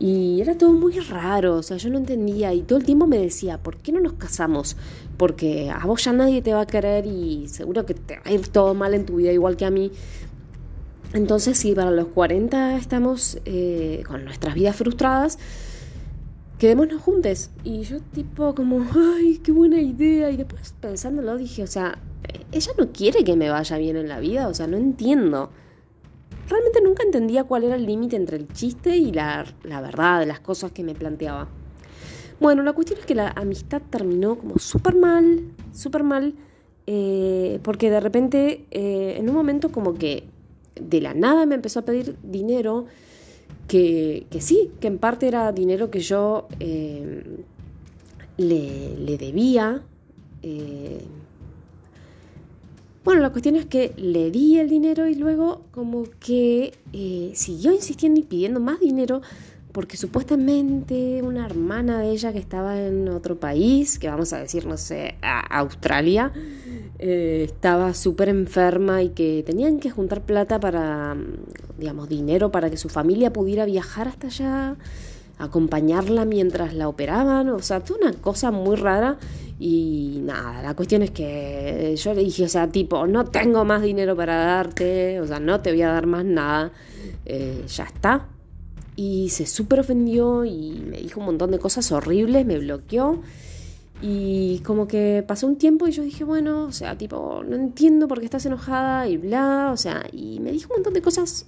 Y 0.01 0.41
era 0.41 0.57
todo 0.57 0.73
muy 0.73 0.99
raro, 1.01 1.57
o 1.57 1.63
sea, 1.63 1.77
yo 1.77 1.91
no 1.91 1.99
entendía 1.99 2.55
y 2.55 2.63
todo 2.63 2.79
el 2.79 2.85
tiempo 2.85 3.07
me 3.07 3.19
decía, 3.19 3.59
¿por 3.59 3.79
qué 3.79 3.93
no 3.93 4.01
nos 4.01 4.15
casamos? 4.15 4.77
Porque 5.17 5.71
a 5.71 5.85
vos 5.87 6.05
ya 6.05 6.13
nadie 6.13 6.41
te 6.41 6.55
va 6.55 6.63
a 6.63 6.67
querer 6.67 7.05
y 7.07 7.49
seguro 7.49 7.85
que 7.85 7.95
te 7.95 8.17
va 8.17 8.23
a 8.25 8.33
ir 8.33 8.47
todo 8.49 8.75
mal 8.75 8.95
en 8.95 9.05
tu 9.05 9.17
vida 9.17 9.33
igual 9.33 9.57
que 9.57 9.65
a 9.65 9.71
mí. 9.71 9.91
Entonces, 11.15 11.59
si 11.59 11.75
para 11.75 11.91
los 11.91 12.09
40 12.09 12.77
estamos 12.77 13.39
eh, 13.45 14.03
con 14.07 14.25
nuestras 14.25 14.55
vidas 14.55 14.77
frustradas, 14.77 15.39
quedémonos 16.59 17.01
juntos. 17.01 17.51
Y 17.65 17.83
yo 17.83 18.01
tipo 18.01 18.55
como, 18.55 18.85
ay, 19.17 19.39
qué 19.39 19.53
buena 19.53 19.81
idea. 19.81 20.31
Y 20.31 20.37
después 20.37 20.75
pensándolo 20.81 21.37
dije, 21.37 21.63
o 21.63 21.67
sea, 21.67 21.99
ella 22.53 22.73
no 22.77 22.93
quiere 22.93 23.25
que 23.25 23.37
me 23.37 23.49
vaya 23.49 23.79
bien 23.79 23.97
en 23.97 24.09
la 24.09 24.21
vida, 24.21 24.49
o 24.49 24.55
sea, 24.55 24.67
no 24.67 24.77
entiendo. 24.77 25.51
Realmente 26.49 26.81
nunca 26.83 27.03
entendía 27.03 27.45
cuál 27.45 27.65
era 27.65 27.77
el 27.77 27.87
límite 27.87 28.17
entre 28.17 28.37
el 28.37 28.49
chiste 28.49 28.97
y 28.97 29.13
la, 29.13 29.47
la 29.65 29.81
verdad 29.81 30.21
de 30.21 30.27
las 30.27 30.41
cosas 30.41 30.73
que 30.73 30.83
me 30.83 30.95
planteaba. 30.95 31.49
Bueno, 32.41 32.63
la 32.63 32.73
cuestión 32.73 33.01
es 33.01 33.07
que 33.07 33.15
la 33.15 33.31
amistad 33.31 33.83
terminó 33.91 34.37
como 34.37 34.59
súper 34.59 34.95
mal, 34.95 35.43
súper 35.73 36.05
mal, 36.05 36.35
eh, 36.87 37.59
porque 37.63 37.91
de 37.91 38.01
repente, 38.01 38.65
eh, 38.71 39.17
en 39.19 39.29
un 39.29 39.35
momento 39.35 39.71
como 39.71 39.95
que 39.95 40.25
de 40.81 41.01
la 41.01 41.15
nada 41.15 41.47
me 41.47 41.55
empezó 41.55 41.81
a 41.81 41.85
pedir 41.85 42.17
dinero, 42.23 42.87
que, 43.67 44.27
sí, 44.41 44.71
que 44.81 44.87
en 44.87 44.99
parte 44.99 45.29
era 45.29 45.53
dinero 45.53 45.91
que 45.91 46.01
yo 46.01 46.49
eh, 46.59 47.23
le, 48.39 49.19
debía. 49.19 49.83
Eh, 50.43 51.05
bueno, 53.05 53.21
la 53.21 53.31
cuestión 53.31 53.57
es 53.57 53.67
que 53.67 53.93
le 53.97 54.31
di 54.31 54.59
el 54.59 54.69
dinero 54.69 55.07
y 55.07 55.15
luego 55.15 55.63
como 55.71 56.05
que 56.21 56.73
eh, 56.93 57.33
siguió 57.35 57.73
insistiendo 57.73 58.21
y 58.21 58.23
pidiendo 58.23 58.61
más 58.61 58.81
dinero 58.81 59.21
porque 59.73 59.97
supuestamente 59.97 61.23
una 61.23 61.45
hermana 61.45 62.01
de 62.01 62.11
ella 62.11 62.33
que 62.33 62.39
estaba 62.39 62.81
en 62.81 63.09
otro 63.09 63.39
país, 63.39 63.99
que 63.99 64.09
vamos 64.09 64.33
a 64.33 64.39
decir, 64.39 64.67
no 64.67 64.77
sé, 64.77 65.17
a 65.23 65.41
Australia, 65.59 66.33
eh, 66.99 67.43
estaba 67.45 67.95
súper 67.95 68.29
enferma 68.29 69.03
y 69.03 69.11
que 69.11 69.43
tenían 69.47 69.79
que 69.79 69.91
juntar 69.91 70.23
plata 70.23 70.59
para, 70.59 71.17
digamos, 71.79 72.09
dinero 72.09 72.51
para 72.51 72.71
que 72.71 72.77
su 72.77 72.89
familia 72.89 73.33
pudiera 73.33 73.67
viajar 73.67 74.09
hasta 74.09 74.29
allá, 74.29 74.77
acompañarla 75.39 76.25
mientras 76.25 76.75
la 76.75 76.89
operaban, 76.89 77.51
o 77.51 77.61
sea, 77.61 77.81
toda 77.81 78.09
una 78.09 78.13
cosa 78.15 78.51
muy 78.51 78.77
rara. 78.77 79.19
Y 79.61 80.21
nada, 80.23 80.63
la 80.63 80.75
cuestión 80.75 81.03
es 81.03 81.11
que 81.11 81.95
yo 81.97 82.15
le 82.15 82.23
dije, 82.23 82.45
o 82.45 82.49
sea, 82.49 82.69
tipo, 82.69 83.07
no 83.07 83.25
tengo 83.25 83.65
más 83.65 83.83
dinero 83.83 84.17
para 84.17 84.37
darte, 84.37 85.21
o 85.21 85.27
sea, 85.27 85.41
no 85.41 85.61
te 85.61 85.73
voy 85.73 85.83
a 85.83 85.89
dar 85.89 86.07
más 86.07 86.25
nada, 86.25 86.71
eh, 87.27 87.65
ya 87.67 87.85
está, 87.85 88.29
y 88.99 89.29
se 89.29 89.47
súper 89.47 89.79
ofendió 89.79 90.45
y 90.45 90.83
me 90.85 90.99
dijo 90.99 91.21
un 91.21 91.27
montón 91.27 91.53
de 91.53 91.61
cosas 91.61 91.93
horribles, 91.93 92.45
me 92.45 92.59
bloqueó. 92.59 93.23
Y 94.03 94.59
como 94.67 94.89
que 94.89 95.25
pasó 95.25 95.47
un 95.47 95.55
tiempo 95.55 95.87
y 95.87 95.93
yo 95.93 96.03
dije, 96.03 96.25
bueno, 96.25 96.65
o 96.65 96.73
sea, 96.73 96.99
tipo, 96.99 97.45
no 97.47 97.55
entiendo 97.55 98.09
por 98.09 98.19
qué 98.19 98.25
estás 98.25 98.45
enojada 98.47 99.07
y 99.07 99.17
bla, 99.17 99.71
o 99.73 99.77
sea, 99.77 100.05
y 100.13 100.41
me 100.41 100.51
dijo 100.51 100.71
un 100.73 100.79
montón 100.79 100.95
de 100.95 101.03
cosas 101.03 101.47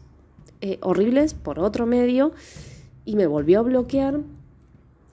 eh, 0.60 0.78
horribles 0.80 1.34
por 1.34 1.58
otro 1.58 1.86
medio 1.86 2.30
y 3.04 3.16
me 3.16 3.26
volvió 3.26 3.58
a 3.58 3.62
bloquear. 3.62 4.20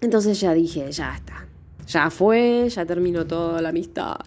Entonces 0.01 0.39
ya 0.39 0.53
dije, 0.53 0.91
ya 0.91 1.15
está, 1.15 1.46
ya 1.87 2.09
fue, 2.09 2.67
ya 2.69 2.85
terminó 2.85 3.25
toda 3.25 3.61
la 3.61 3.69
amistad. 3.69 4.17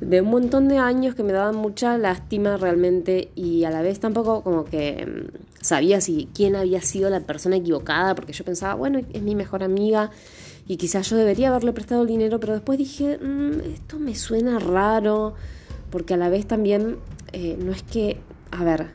De 0.00 0.20
un 0.20 0.30
montón 0.30 0.68
de 0.68 0.78
años 0.78 1.14
que 1.14 1.22
me 1.22 1.32
daban 1.32 1.56
mucha 1.56 1.98
lástima 1.98 2.56
realmente 2.56 3.30
y 3.34 3.64
a 3.64 3.70
la 3.70 3.82
vez 3.82 4.00
tampoco 4.00 4.42
como 4.42 4.64
que 4.64 5.06
mm, 5.06 5.62
sabía 5.62 6.00
si 6.00 6.28
quién 6.34 6.56
había 6.56 6.80
sido 6.80 7.10
la 7.10 7.20
persona 7.20 7.56
equivocada 7.56 8.14
porque 8.14 8.32
yo 8.32 8.44
pensaba, 8.44 8.74
bueno, 8.74 9.00
es 9.12 9.22
mi 9.22 9.34
mejor 9.34 9.62
amiga 9.62 10.10
y 10.66 10.78
quizás 10.78 11.08
yo 11.10 11.16
debería 11.16 11.48
haberle 11.48 11.72
prestado 11.72 12.02
el 12.02 12.08
dinero, 12.08 12.40
pero 12.40 12.54
después 12.54 12.78
dije, 12.78 13.18
mm, 13.18 13.60
esto 13.74 13.98
me 13.98 14.14
suena 14.14 14.58
raro 14.58 15.34
porque 15.90 16.14
a 16.14 16.16
la 16.16 16.28
vez 16.28 16.46
también 16.46 16.96
eh, 17.32 17.58
no 17.62 17.72
es 17.72 17.82
que, 17.82 18.18
a 18.50 18.64
ver, 18.64 18.88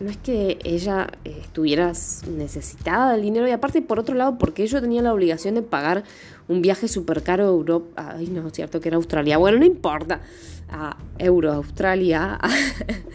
no 0.00 0.10
es 0.10 0.16
que 0.16 0.58
ella 0.64 1.08
eh, 1.24 1.36
estuviera 1.40 1.92
necesitada 2.36 3.12
del 3.12 3.22
dinero 3.22 3.46
y 3.46 3.50
aparte 3.50 3.82
por 3.82 3.98
otro 3.98 4.14
lado 4.14 4.38
porque 4.38 4.66
yo 4.66 4.80
tenía 4.80 5.02
la 5.02 5.12
obligación 5.12 5.54
de 5.54 5.62
pagar 5.62 6.04
un 6.48 6.62
viaje 6.62 6.88
súper 6.88 7.22
caro 7.22 7.44
a 7.44 7.48
Europa, 7.48 8.14
ay 8.16 8.28
no, 8.28 8.46
es 8.46 8.52
cierto 8.52 8.80
que 8.80 8.88
era 8.88 8.96
Australia, 8.96 9.38
bueno, 9.38 9.58
no 9.58 9.64
importa, 9.64 10.20
a 10.68 10.96
Euro, 11.18 11.52
Australia, 11.52 12.38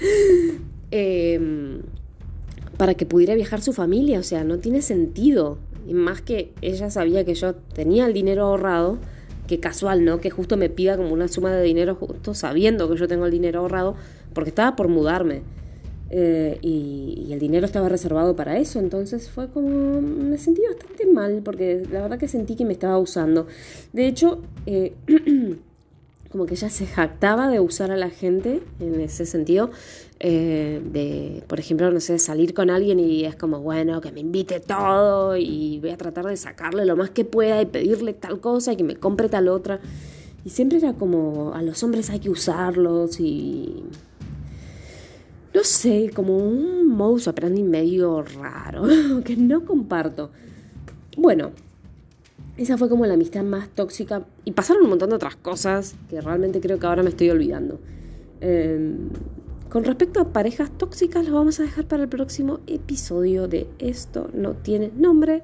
em, 0.91 1.81
para 2.77 2.93
que 2.93 3.05
pudiera 3.05 3.35
viajar 3.35 3.61
su 3.61 3.73
familia, 3.73 4.19
o 4.19 4.23
sea, 4.23 4.43
no 4.43 4.59
tiene 4.59 4.81
sentido, 4.81 5.57
y 5.87 5.93
más 5.93 6.21
que 6.21 6.53
ella 6.61 6.89
sabía 6.89 7.25
que 7.25 7.33
yo 7.33 7.55
tenía 7.55 8.05
el 8.05 8.13
dinero 8.13 8.45
ahorrado, 8.45 8.99
que 9.47 9.59
casual, 9.59 10.03
¿no? 10.03 10.19
Que 10.19 10.29
justo 10.29 10.57
me 10.57 10.69
pida 10.69 10.97
como 10.97 11.13
una 11.13 11.27
suma 11.27 11.51
de 11.51 11.63
dinero 11.63 11.95
justo 11.95 12.33
sabiendo 12.33 12.89
que 12.89 12.97
yo 12.97 13.07
tengo 13.07 13.25
el 13.25 13.31
dinero 13.31 13.61
ahorrado, 13.61 13.95
porque 14.33 14.49
estaba 14.49 14.75
por 14.75 14.89
mudarme. 14.89 15.41
Eh, 16.09 16.57
y, 16.61 17.27
el 17.31 17.39
dinero 17.39 17.65
estaba 17.65 17.89
reservado 17.89 18.35
para 18.35 18.57
eso, 18.57 18.79
entonces 18.79 19.29
fue 19.29 19.49
como, 19.49 20.01
me 20.01 20.37
sentí 20.37 20.61
bastante 20.61 21.05
mal 21.05 21.41
porque 21.43 21.83
la 21.91 22.01
verdad 22.01 22.17
que 22.17 22.27
sentí 22.27 22.55
que 22.55 22.65
me 22.65 22.73
estaba 22.73 22.97
usando. 22.97 23.47
De 23.93 24.07
hecho, 24.07 24.41
eh, 24.65 24.93
como 26.31 26.45
que 26.45 26.55
ella 26.55 26.69
se 26.69 26.85
jactaba 26.85 27.49
de 27.49 27.59
usar 27.59 27.91
a 27.91 27.97
la 27.97 28.09
gente 28.09 28.61
en 28.79 28.99
ese 29.01 29.25
sentido, 29.25 29.71
eh, 30.19 30.81
de, 30.91 31.43
por 31.47 31.59
ejemplo, 31.59 31.91
no 31.91 31.99
sé, 31.99 32.17
salir 32.19 32.53
con 32.53 32.69
alguien 32.69 32.99
y 32.99 33.25
es 33.25 33.35
como, 33.35 33.59
bueno, 33.59 34.01
que 34.01 34.11
me 34.11 34.21
invite 34.21 34.59
todo 34.59 35.37
y 35.37 35.79
voy 35.79 35.91
a 35.91 35.97
tratar 35.97 36.25
de 36.25 36.37
sacarle 36.37 36.85
lo 36.85 36.95
más 36.95 37.11
que 37.11 37.25
pueda 37.25 37.61
y 37.61 37.65
pedirle 37.65 38.13
tal 38.13 38.39
cosa 38.39 38.73
y 38.73 38.77
que 38.77 38.83
me 38.83 38.95
compre 38.95 39.29
tal 39.29 39.47
otra. 39.47 39.79
Y 40.45 40.49
siempre 40.49 40.77
era 40.77 40.93
como, 40.93 41.53
a 41.53 41.61
los 41.61 41.83
hombres 41.83 42.09
hay 42.09 42.19
que 42.19 42.29
usarlos 42.29 43.19
y 43.19 43.83
no 45.57 45.63
sé, 45.63 46.11
como 46.13 46.37
un 46.37 46.87
modus 46.87 47.27
operandi 47.27 47.63
medio 47.63 48.21
raro, 48.21 48.83
que 49.25 49.35
no 49.35 49.65
comparto. 49.65 50.29
Bueno, 51.17 51.49
esa 52.57 52.77
fue 52.77 52.89
como 52.89 53.07
la 53.07 53.15
amistad 53.15 53.43
más 53.43 53.67
tóxica. 53.69 54.23
Y 54.45 54.51
pasaron 54.51 54.83
un 54.83 54.89
montón 54.89 55.09
de 55.09 55.15
otras 55.15 55.35
cosas 55.35 55.95
que 56.11 56.21
realmente 56.21 56.59
creo 56.59 56.77
que 56.77 56.85
ahora 56.85 57.01
me 57.01 57.09
estoy 57.09 57.31
olvidando. 57.31 57.79
Em, 58.39 59.09
con 59.71 59.83
respecto 59.83 60.19
a 60.19 60.31
parejas 60.31 60.69
tóxicas, 60.77 61.27
lo 61.27 61.33
vamos 61.33 61.59
a 61.59 61.63
dejar 61.63 61.87
para 61.87 62.03
el 62.03 62.09
próximo 62.09 62.59
episodio 62.67 63.47
de 63.47 63.65
Esto 63.79 64.29
no 64.35 64.53
tiene 64.53 64.91
nombre. 64.95 65.41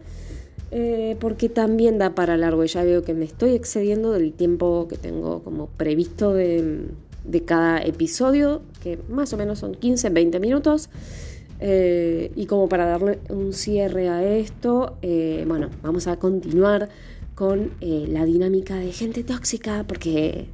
Eh, 0.69 1.17
porque 1.19 1.49
también 1.49 1.97
da 1.97 2.13
para 2.13 2.37
largo. 2.37 2.63
Ya 2.65 2.83
veo 2.83 3.01
que 3.01 3.15
me 3.15 3.25
estoy 3.25 3.55
excediendo 3.55 4.11
del 4.11 4.31
tiempo 4.31 4.87
que 4.87 4.97
tengo 4.97 5.41
como 5.43 5.69
previsto 5.69 6.33
de, 6.33 6.85
de 7.25 7.43
cada 7.43 7.81
episodio, 7.81 8.61
que 8.83 8.99
más 9.09 9.31
o 9.33 9.37
menos 9.37 9.59
son 9.59 9.75
15, 9.75 10.09
20 10.09 10.39
minutos. 10.39 10.89
Eh, 11.59 12.31
y 12.35 12.45
como 12.45 12.67
para 12.67 12.85
darle 12.85 13.19
un 13.29 13.53
cierre 13.53 14.09
a 14.09 14.23
esto, 14.23 14.97
eh, 15.01 15.45
bueno, 15.47 15.69
vamos 15.81 16.07
a 16.07 16.17
continuar 16.17 16.89
con 17.35 17.71
eh, 17.79 18.05
la 18.09 18.25
dinámica 18.25 18.75
de 18.75 18.91
gente 18.91 19.23
tóxica, 19.23 19.85
porque 19.87 20.49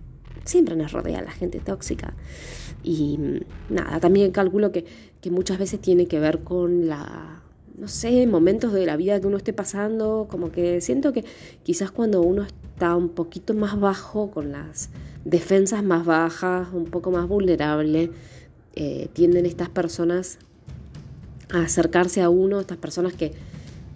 siempre 0.45 0.75
nos 0.75 0.91
rodea 0.91 1.21
la 1.21 1.31
gente 1.31 1.59
tóxica. 1.59 2.13
Y 2.83 3.17
mm, 3.17 3.73
nada, 3.73 3.99
también 3.99 4.31
calculo 4.31 4.71
que, 4.71 4.85
que 5.19 5.31
muchas 5.31 5.57
veces 5.57 5.81
tiene 5.81 6.05
que 6.05 6.19
ver 6.19 6.39
con 6.43 6.87
la, 6.87 7.41
no 7.79 7.87
sé, 7.87 8.27
momentos 8.27 8.73
de 8.73 8.85
la 8.85 8.97
vida 8.97 9.19
que 9.19 9.27
uno 9.27 9.37
esté 9.37 9.53
pasando, 9.53 10.27
como 10.29 10.51
que 10.51 10.81
siento 10.81 11.13
que 11.13 11.23
quizás 11.63 11.91
cuando 11.91 12.21
uno 12.21 12.43
está 12.43 12.95
un 12.95 13.09
poquito 13.09 13.53
más 13.53 13.79
bajo, 13.79 14.31
con 14.31 14.51
las 14.51 14.89
defensas 15.23 15.83
más 15.83 16.05
bajas, 16.05 16.67
un 16.73 16.85
poco 16.85 17.11
más 17.11 17.27
vulnerable, 17.27 18.11
eh, 18.75 19.09
tienden 19.13 19.45
estas 19.45 19.69
personas 19.69 20.39
a 21.51 21.61
acercarse 21.61 22.21
a 22.21 22.29
uno, 22.29 22.59
estas 22.59 22.77
personas 22.77 23.13
que, 23.13 23.31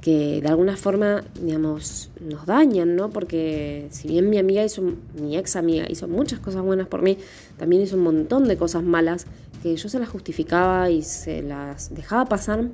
que 0.01 0.41
de 0.41 0.47
alguna 0.47 0.77
forma, 0.77 1.23
digamos, 1.41 2.09
nos 2.21 2.45
dañan, 2.45 2.95
¿no? 2.95 3.09
Porque 3.09 3.87
si 3.91 4.07
bien 4.07 4.29
mi 4.29 4.37
amiga 4.37 4.63
hizo, 4.63 4.81
mi 5.21 5.37
ex 5.37 5.57
amiga 5.57 5.85
hizo 5.89 6.07
muchas 6.07 6.39
cosas 6.39 6.61
buenas 6.61 6.87
por 6.87 7.01
mí, 7.01 7.17
también 7.57 7.81
hizo 7.81 7.97
un 7.97 8.03
montón 8.03 8.47
de 8.47 8.55
cosas 8.55 8.83
malas 8.83 9.25
que 9.61 9.75
yo 9.75 9.89
se 9.89 9.99
las 9.99 10.09
justificaba 10.09 10.89
y 10.89 11.03
se 11.03 11.41
las 11.41 11.93
dejaba 11.93 12.25
pasar 12.25 12.65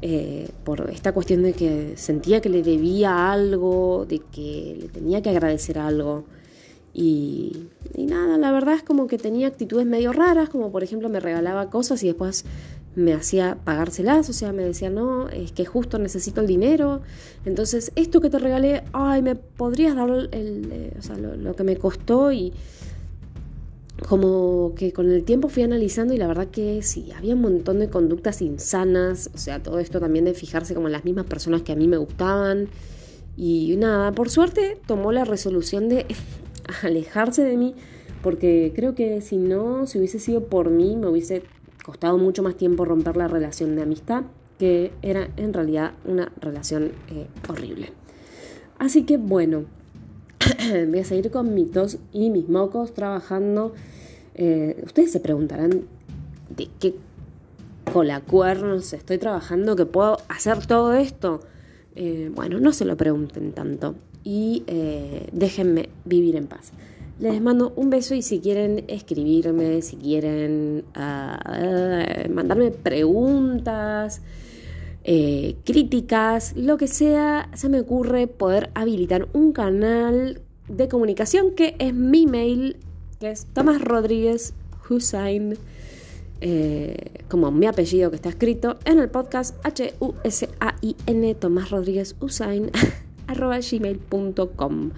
eh, 0.00 0.48
por 0.64 0.90
esta 0.90 1.12
cuestión 1.12 1.42
de 1.42 1.52
que 1.52 1.96
sentía 1.96 2.40
que 2.40 2.48
le 2.48 2.62
debía 2.62 3.32
algo, 3.32 4.06
de 4.08 4.20
que 4.20 4.76
le 4.80 4.88
tenía 4.88 5.22
que 5.22 5.30
agradecer 5.30 5.78
algo. 5.78 6.24
Y, 6.94 7.68
nada, 7.96 8.38
la 8.38 8.50
verdad 8.50 8.74
es 8.74 8.82
como 8.82 9.06
que 9.06 9.18
tenía 9.18 9.46
actitudes 9.48 9.86
medio 9.86 10.12
raras, 10.12 10.48
como 10.48 10.72
por 10.72 10.82
ejemplo 10.82 11.08
me 11.08 11.20
regalaba 11.20 11.70
cosas 11.70 12.02
y 12.02 12.06
después 12.08 12.44
me 12.96 13.12
hacía 13.12 13.58
pagárselas, 13.64 14.28
o 14.28 14.32
sea, 14.32 14.52
me 14.52 14.64
decía, 14.64 14.90
no, 14.90 15.28
es 15.28 15.52
que 15.52 15.64
justo 15.64 15.98
necesito 15.98 16.40
el 16.40 16.48
dinero, 16.48 17.02
entonces 17.44 17.92
esto 17.94 18.20
que 18.20 18.30
te 18.30 18.38
regalé, 18.38 18.82
ay, 18.92 19.22
me 19.22 19.36
podrías 19.36 19.94
dar 19.94 20.10
el, 20.10 20.68
eh, 20.72 20.92
o 20.98 21.02
sea, 21.02 21.16
lo, 21.16 21.54
que 21.54 21.62
me 21.62 21.76
costó 21.76 22.32
y 22.32 22.52
como 24.08 24.72
que 24.74 24.94
con 24.94 25.10
el 25.10 25.22
tiempo 25.24 25.50
fui 25.50 25.62
analizando 25.62 26.14
y 26.14 26.16
la 26.16 26.26
verdad 26.26 26.48
que 26.48 26.80
sí, 26.80 27.12
había 27.14 27.34
un 27.34 27.42
montón 27.42 27.78
de 27.78 27.90
conductas 27.90 28.40
insanas, 28.40 29.30
o 29.34 29.38
sea, 29.38 29.62
todo 29.62 29.78
esto 29.80 30.00
también 30.00 30.24
de 30.24 30.32
fijarse 30.32 30.74
como 30.74 30.86
en 30.86 30.92
las 30.92 31.04
mismas 31.04 31.26
personas 31.26 31.60
que 31.60 31.72
a 31.72 31.76
mí 31.76 31.86
me 31.88 31.98
gustaban. 31.98 32.68
Y 33.36 33.76
nada, 33.76 34.12
por 34.12 34.30
suerte 34.30 34.78
tomó 34.86 35.12
la 35.12 35.26
resolución 35.26 35.90
de 35.90 36.06
alejarse 36.82 37.44
de 37.44 37.58
mí, 37.58 37.74
porque 38.22 38.72
creo 38.74 38.94
que 38.94 39.20
si 39.20 39.36
no, 39.36 39.86
si 39.86 39.98
hubiese 39.98 40.18
sido 40.18 40.44
por 40.46 40.70
mí, 40.70 40.96
me 40.96 41.08
hubiese 41.08 41.42
costado 41.84 42.16
mucho 42.16 42.42
más 42.42 42.56
tiempo 42.56 42.86
romper 42.86 43.18
la 43.18 43.28
relación 43.28 43.76
de 43.76 43.82
amistad, 43.82 44.24
que 44.58 44.90
era 45.02 45.28
en 45.36 45.52
realidad 45.52 45.92
una 46.06 46.32
relación 46.40 46.92
eh, 47.10 47.26
horrible. 47.46 47.92
Así 48.78 49.02
que 49.02 49.18
bueno, 49.18 49.66
voy 50.88 50.98
a 50.98 51.04
seguir 51.04 51.30
con 51.30 51.52
mis 51.52 51.72
tos 51.72 51.98
y 52.10 52.30
mis 52.30 52.48
mocos 52.48 52.94
trabajando. 52.94 53.74
Eh, 54.40 54.80
ustedes 54.84 55.10
se 55.10 55.18
preguntarán 55.18 55.82
de 56.56 56.68
qué 56.78 56.94
colacuernos 57.92 58.92
estoy 58.92 59.18
trabajando 59.18 59.74
que 59.74 59.84
puedo 59.84 60.18
hacer 60.28 60.64
todo 60.64 60.94
esto. 60.94 61.40
Eh, 61.96 62.30
bueno, 62.32 62.60
no 62.60 62.72
se 62.72 62.84
lo 62.84 62.96
pregunten 62.96 63.50
tanto 63.50 63.96
y 64.22 64.62
eh, 64.68 65.28
déjenme 65.32 65.88
vivir 66.04 66.36
en 66.36 66.46
paz. 66.46 66.70
Les 67.18 67.42
mando 67.42 67.72
un 67.74 67.90
beso 67.90 68.14
y 68.14 68.22
si 68.22 68.38
quieren 68.38 68.84
escribirme, 68.86 69.82
si 69.82 69.96
quieren 69.96 70.84
ah, 70.94 72.24
mandarme 72.32 72.70
preguntas, 72.70 74.22
críticas, 75.64 76.54
lo 76.54 76.76
que 76.76 76.86
sea, 76.86 77.48
se 77.54 77.68
me 77.68 77.80
ocurre 77.80 78.28
poder 78.28 78.70
habilitar 78.74 79.26
un 79.32 79.52
canal 79.52 80.42
de 80.68 80.86
comunicación 80.86 81.56
que 81.56 81.74
es 81.80 81.92
mi 81.92 82.26
mail, 82.26 82.76
que 83.18 83.30
es 83.30 83.46
Tomás 83.46 83.80
Rodríguez 83.80 84.54
Hussein, 84.88 85.56
eh, 86.40 87.24
como 87.28 87.50
mi 87.50 87.66
apellido 87.66 88.10
que 88.10 88.16
está 88.16 88.28
escrito 88.28 88.78
en 88.84 89.00
el 89.00 89.08
podcast 89.08 89.56
H-U-S-A-I-N 89.64 91.34
Tomás 91.34 91.70
Rodríguez 91.70 92.14
Hussein 92.20 92.70
arroba 93.26 93.58
gmail.com. 93.58 94.90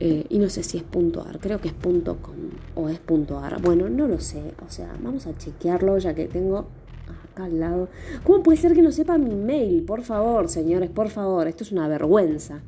Eh, 0.00 0.26
y 0.28 0.38
no 0.38 0.48
sé 0.48 0.62
si 0.62 0.76
es 0.76 0.84
punto 0.84 1.26
.ar, 1.28 1.40
creo 1.40 1.60
que 1.60 1.66
es 1.66 1.74
punto 1.74 2.18
.com 2.22 2.36
o 2.76 2.88
es 2.88 3.00
punto 3.00 3.40
.ar. 3.40 3.60
Bueno, 3.60 3.88
no 3.88 4.06
lo 4.06 4.20
sé, 4.20 4.40
o 4.64 4.70
sea, 4.70 4.94
vamos 5.02 5.26
a 5.26 5.36
chequearlo 5.36 5.98
ya 5.98 6.14
que 6.14 6.26
tengo 6.26 6.68
al 7.34 7.58
lado. 7.58 7.88
¿Cómo 8.22 8.44
puede 8.44 8.58
ser 8.58 8.74
que 8.74 8.82
no 8.82 8.92
sepa 8.92 9.18
mi 9.18 9.34
mail? 9.34 9.82
Por 9.82 10.02
favor, 10.02 10.48
señores, 10.48 10.90
por 10.90 11.08
favor, 11.08 11.48
esto 11.48 11.64
es 11.64 11.72
una 11.72 11.88
vergüenza. 11.88 12.60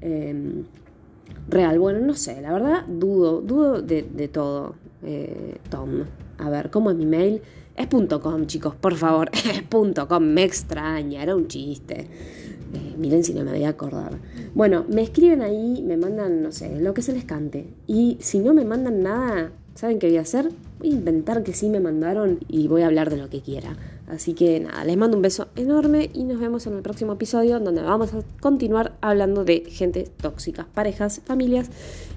Em, 0.00 0.62
real, 1.48 1.78
bueno, 1.78 2.00
no 2.00 2.14
sé, 2.14 2.40
la 2.40 2.52
verdad 2.52 2.84
dudo, 2.86 3.40
dudo 3.40 3.82
de, 3.82 4.28
todo, 4.28 4.74
eh, 5.02 5.56
Tom. 5.70 6.04
A 6.38 6.50
ver, 6.50 6.70
¿cómo 6.70 6.90
es 6.90 6.96
mi 6.96 7.06
mail? 7.06 7.42
Es 7.76 7.86
punto 7.86 8.20
.com, 8.20 8.46
chicos, 8.46 8.74
por 8.74 8.94
favor, 8.96 9.30
es 9.32 9.62
punto 9.62 10.08
.com, 10.08 10.22
me 10.22 10.44
extraña, 10.44 11.22
era 11.22 11.34
un 11.36 11.48
chiste. 11.48 12.08
Eh, 12.74 12.94
miren 12.98 13.24
si 13.24 13.32
no 13.32 13.44
me 13.44 13.52
voy 13.52 13.64
a 13.64 13.70
acordar. 13.70 14.18
Bueno, 14.54 14.84
me 14.88 15.02
escriben 15.02 15.42
ahí, 15.42 15.82
me 15.82 15.96
mandan, 15.96 16.42
no 16.42 16.52
sé, 16.52 16.78
lo 16.80 16.92
que 16.92 17.02
se 17.02 17.12
les 17.12 17.24
cante. 17.24 17.66
Y 17.86 18.18
si 18.20 18.40
no 18.40 18.52
me 18.52 18.64
mandan 18.64 19.02
nada, 19.02 19.52
¿saben 19.74 19.98
qué 19.98 20.08
voy 20.08 20.18
a 20.18 20.22
hacer? 20.22 20.50
Voy 20.78 20.90
a 20.90 20.94
inventar 20.94 21.42
que 21.44 21.54
sí 21.54 21.68
me 21.68 21.80
mandaron 21.80 22.40
y 22.48 22.68
voy 22.68 22.82
a 22.82 22.86
hablar 22.86 23.10
de 23.10 23.16
lo 23.16 23.30
que 23.30 23.40
quiera. 23.40 23.76
Así 24.08 24.32
que 24.32 24.58
nada, 24.60 24.84
les 24.84 24.96
mando 24.96 25.16
un 25.16 25.22
beso 25.22 25.48
enorme 25.54 26.10
y 26.14 26.24
nos 26.24 26.40
vemos 26.40 26.66
en 26.66 26.76
el 26.76 26.82
próximo 26.82 27.12
episodio 27.12 27.60
donde 27.60 27.82
vamos 27.82 28.14
a 28.14 28.22
continuar 28.40 28.96
hablando 29.00 29.44
de 29.44 29.64
gente 29.68 30.08
tóxicas, 30.20 30.66
parejas, 30.66 31.20
familias 31.26 31.70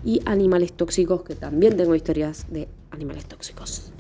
y 0.06 0.22
animales 0.26 0.74
tóxicos, 0.74 1.24
que 1.24 1.36
también 1.36 1.76
tengo 1.76 1.94
historias 1.94 2.46
de 2.50 2.70
animales 2.92 3.26
tóxicos. 3.26 3.92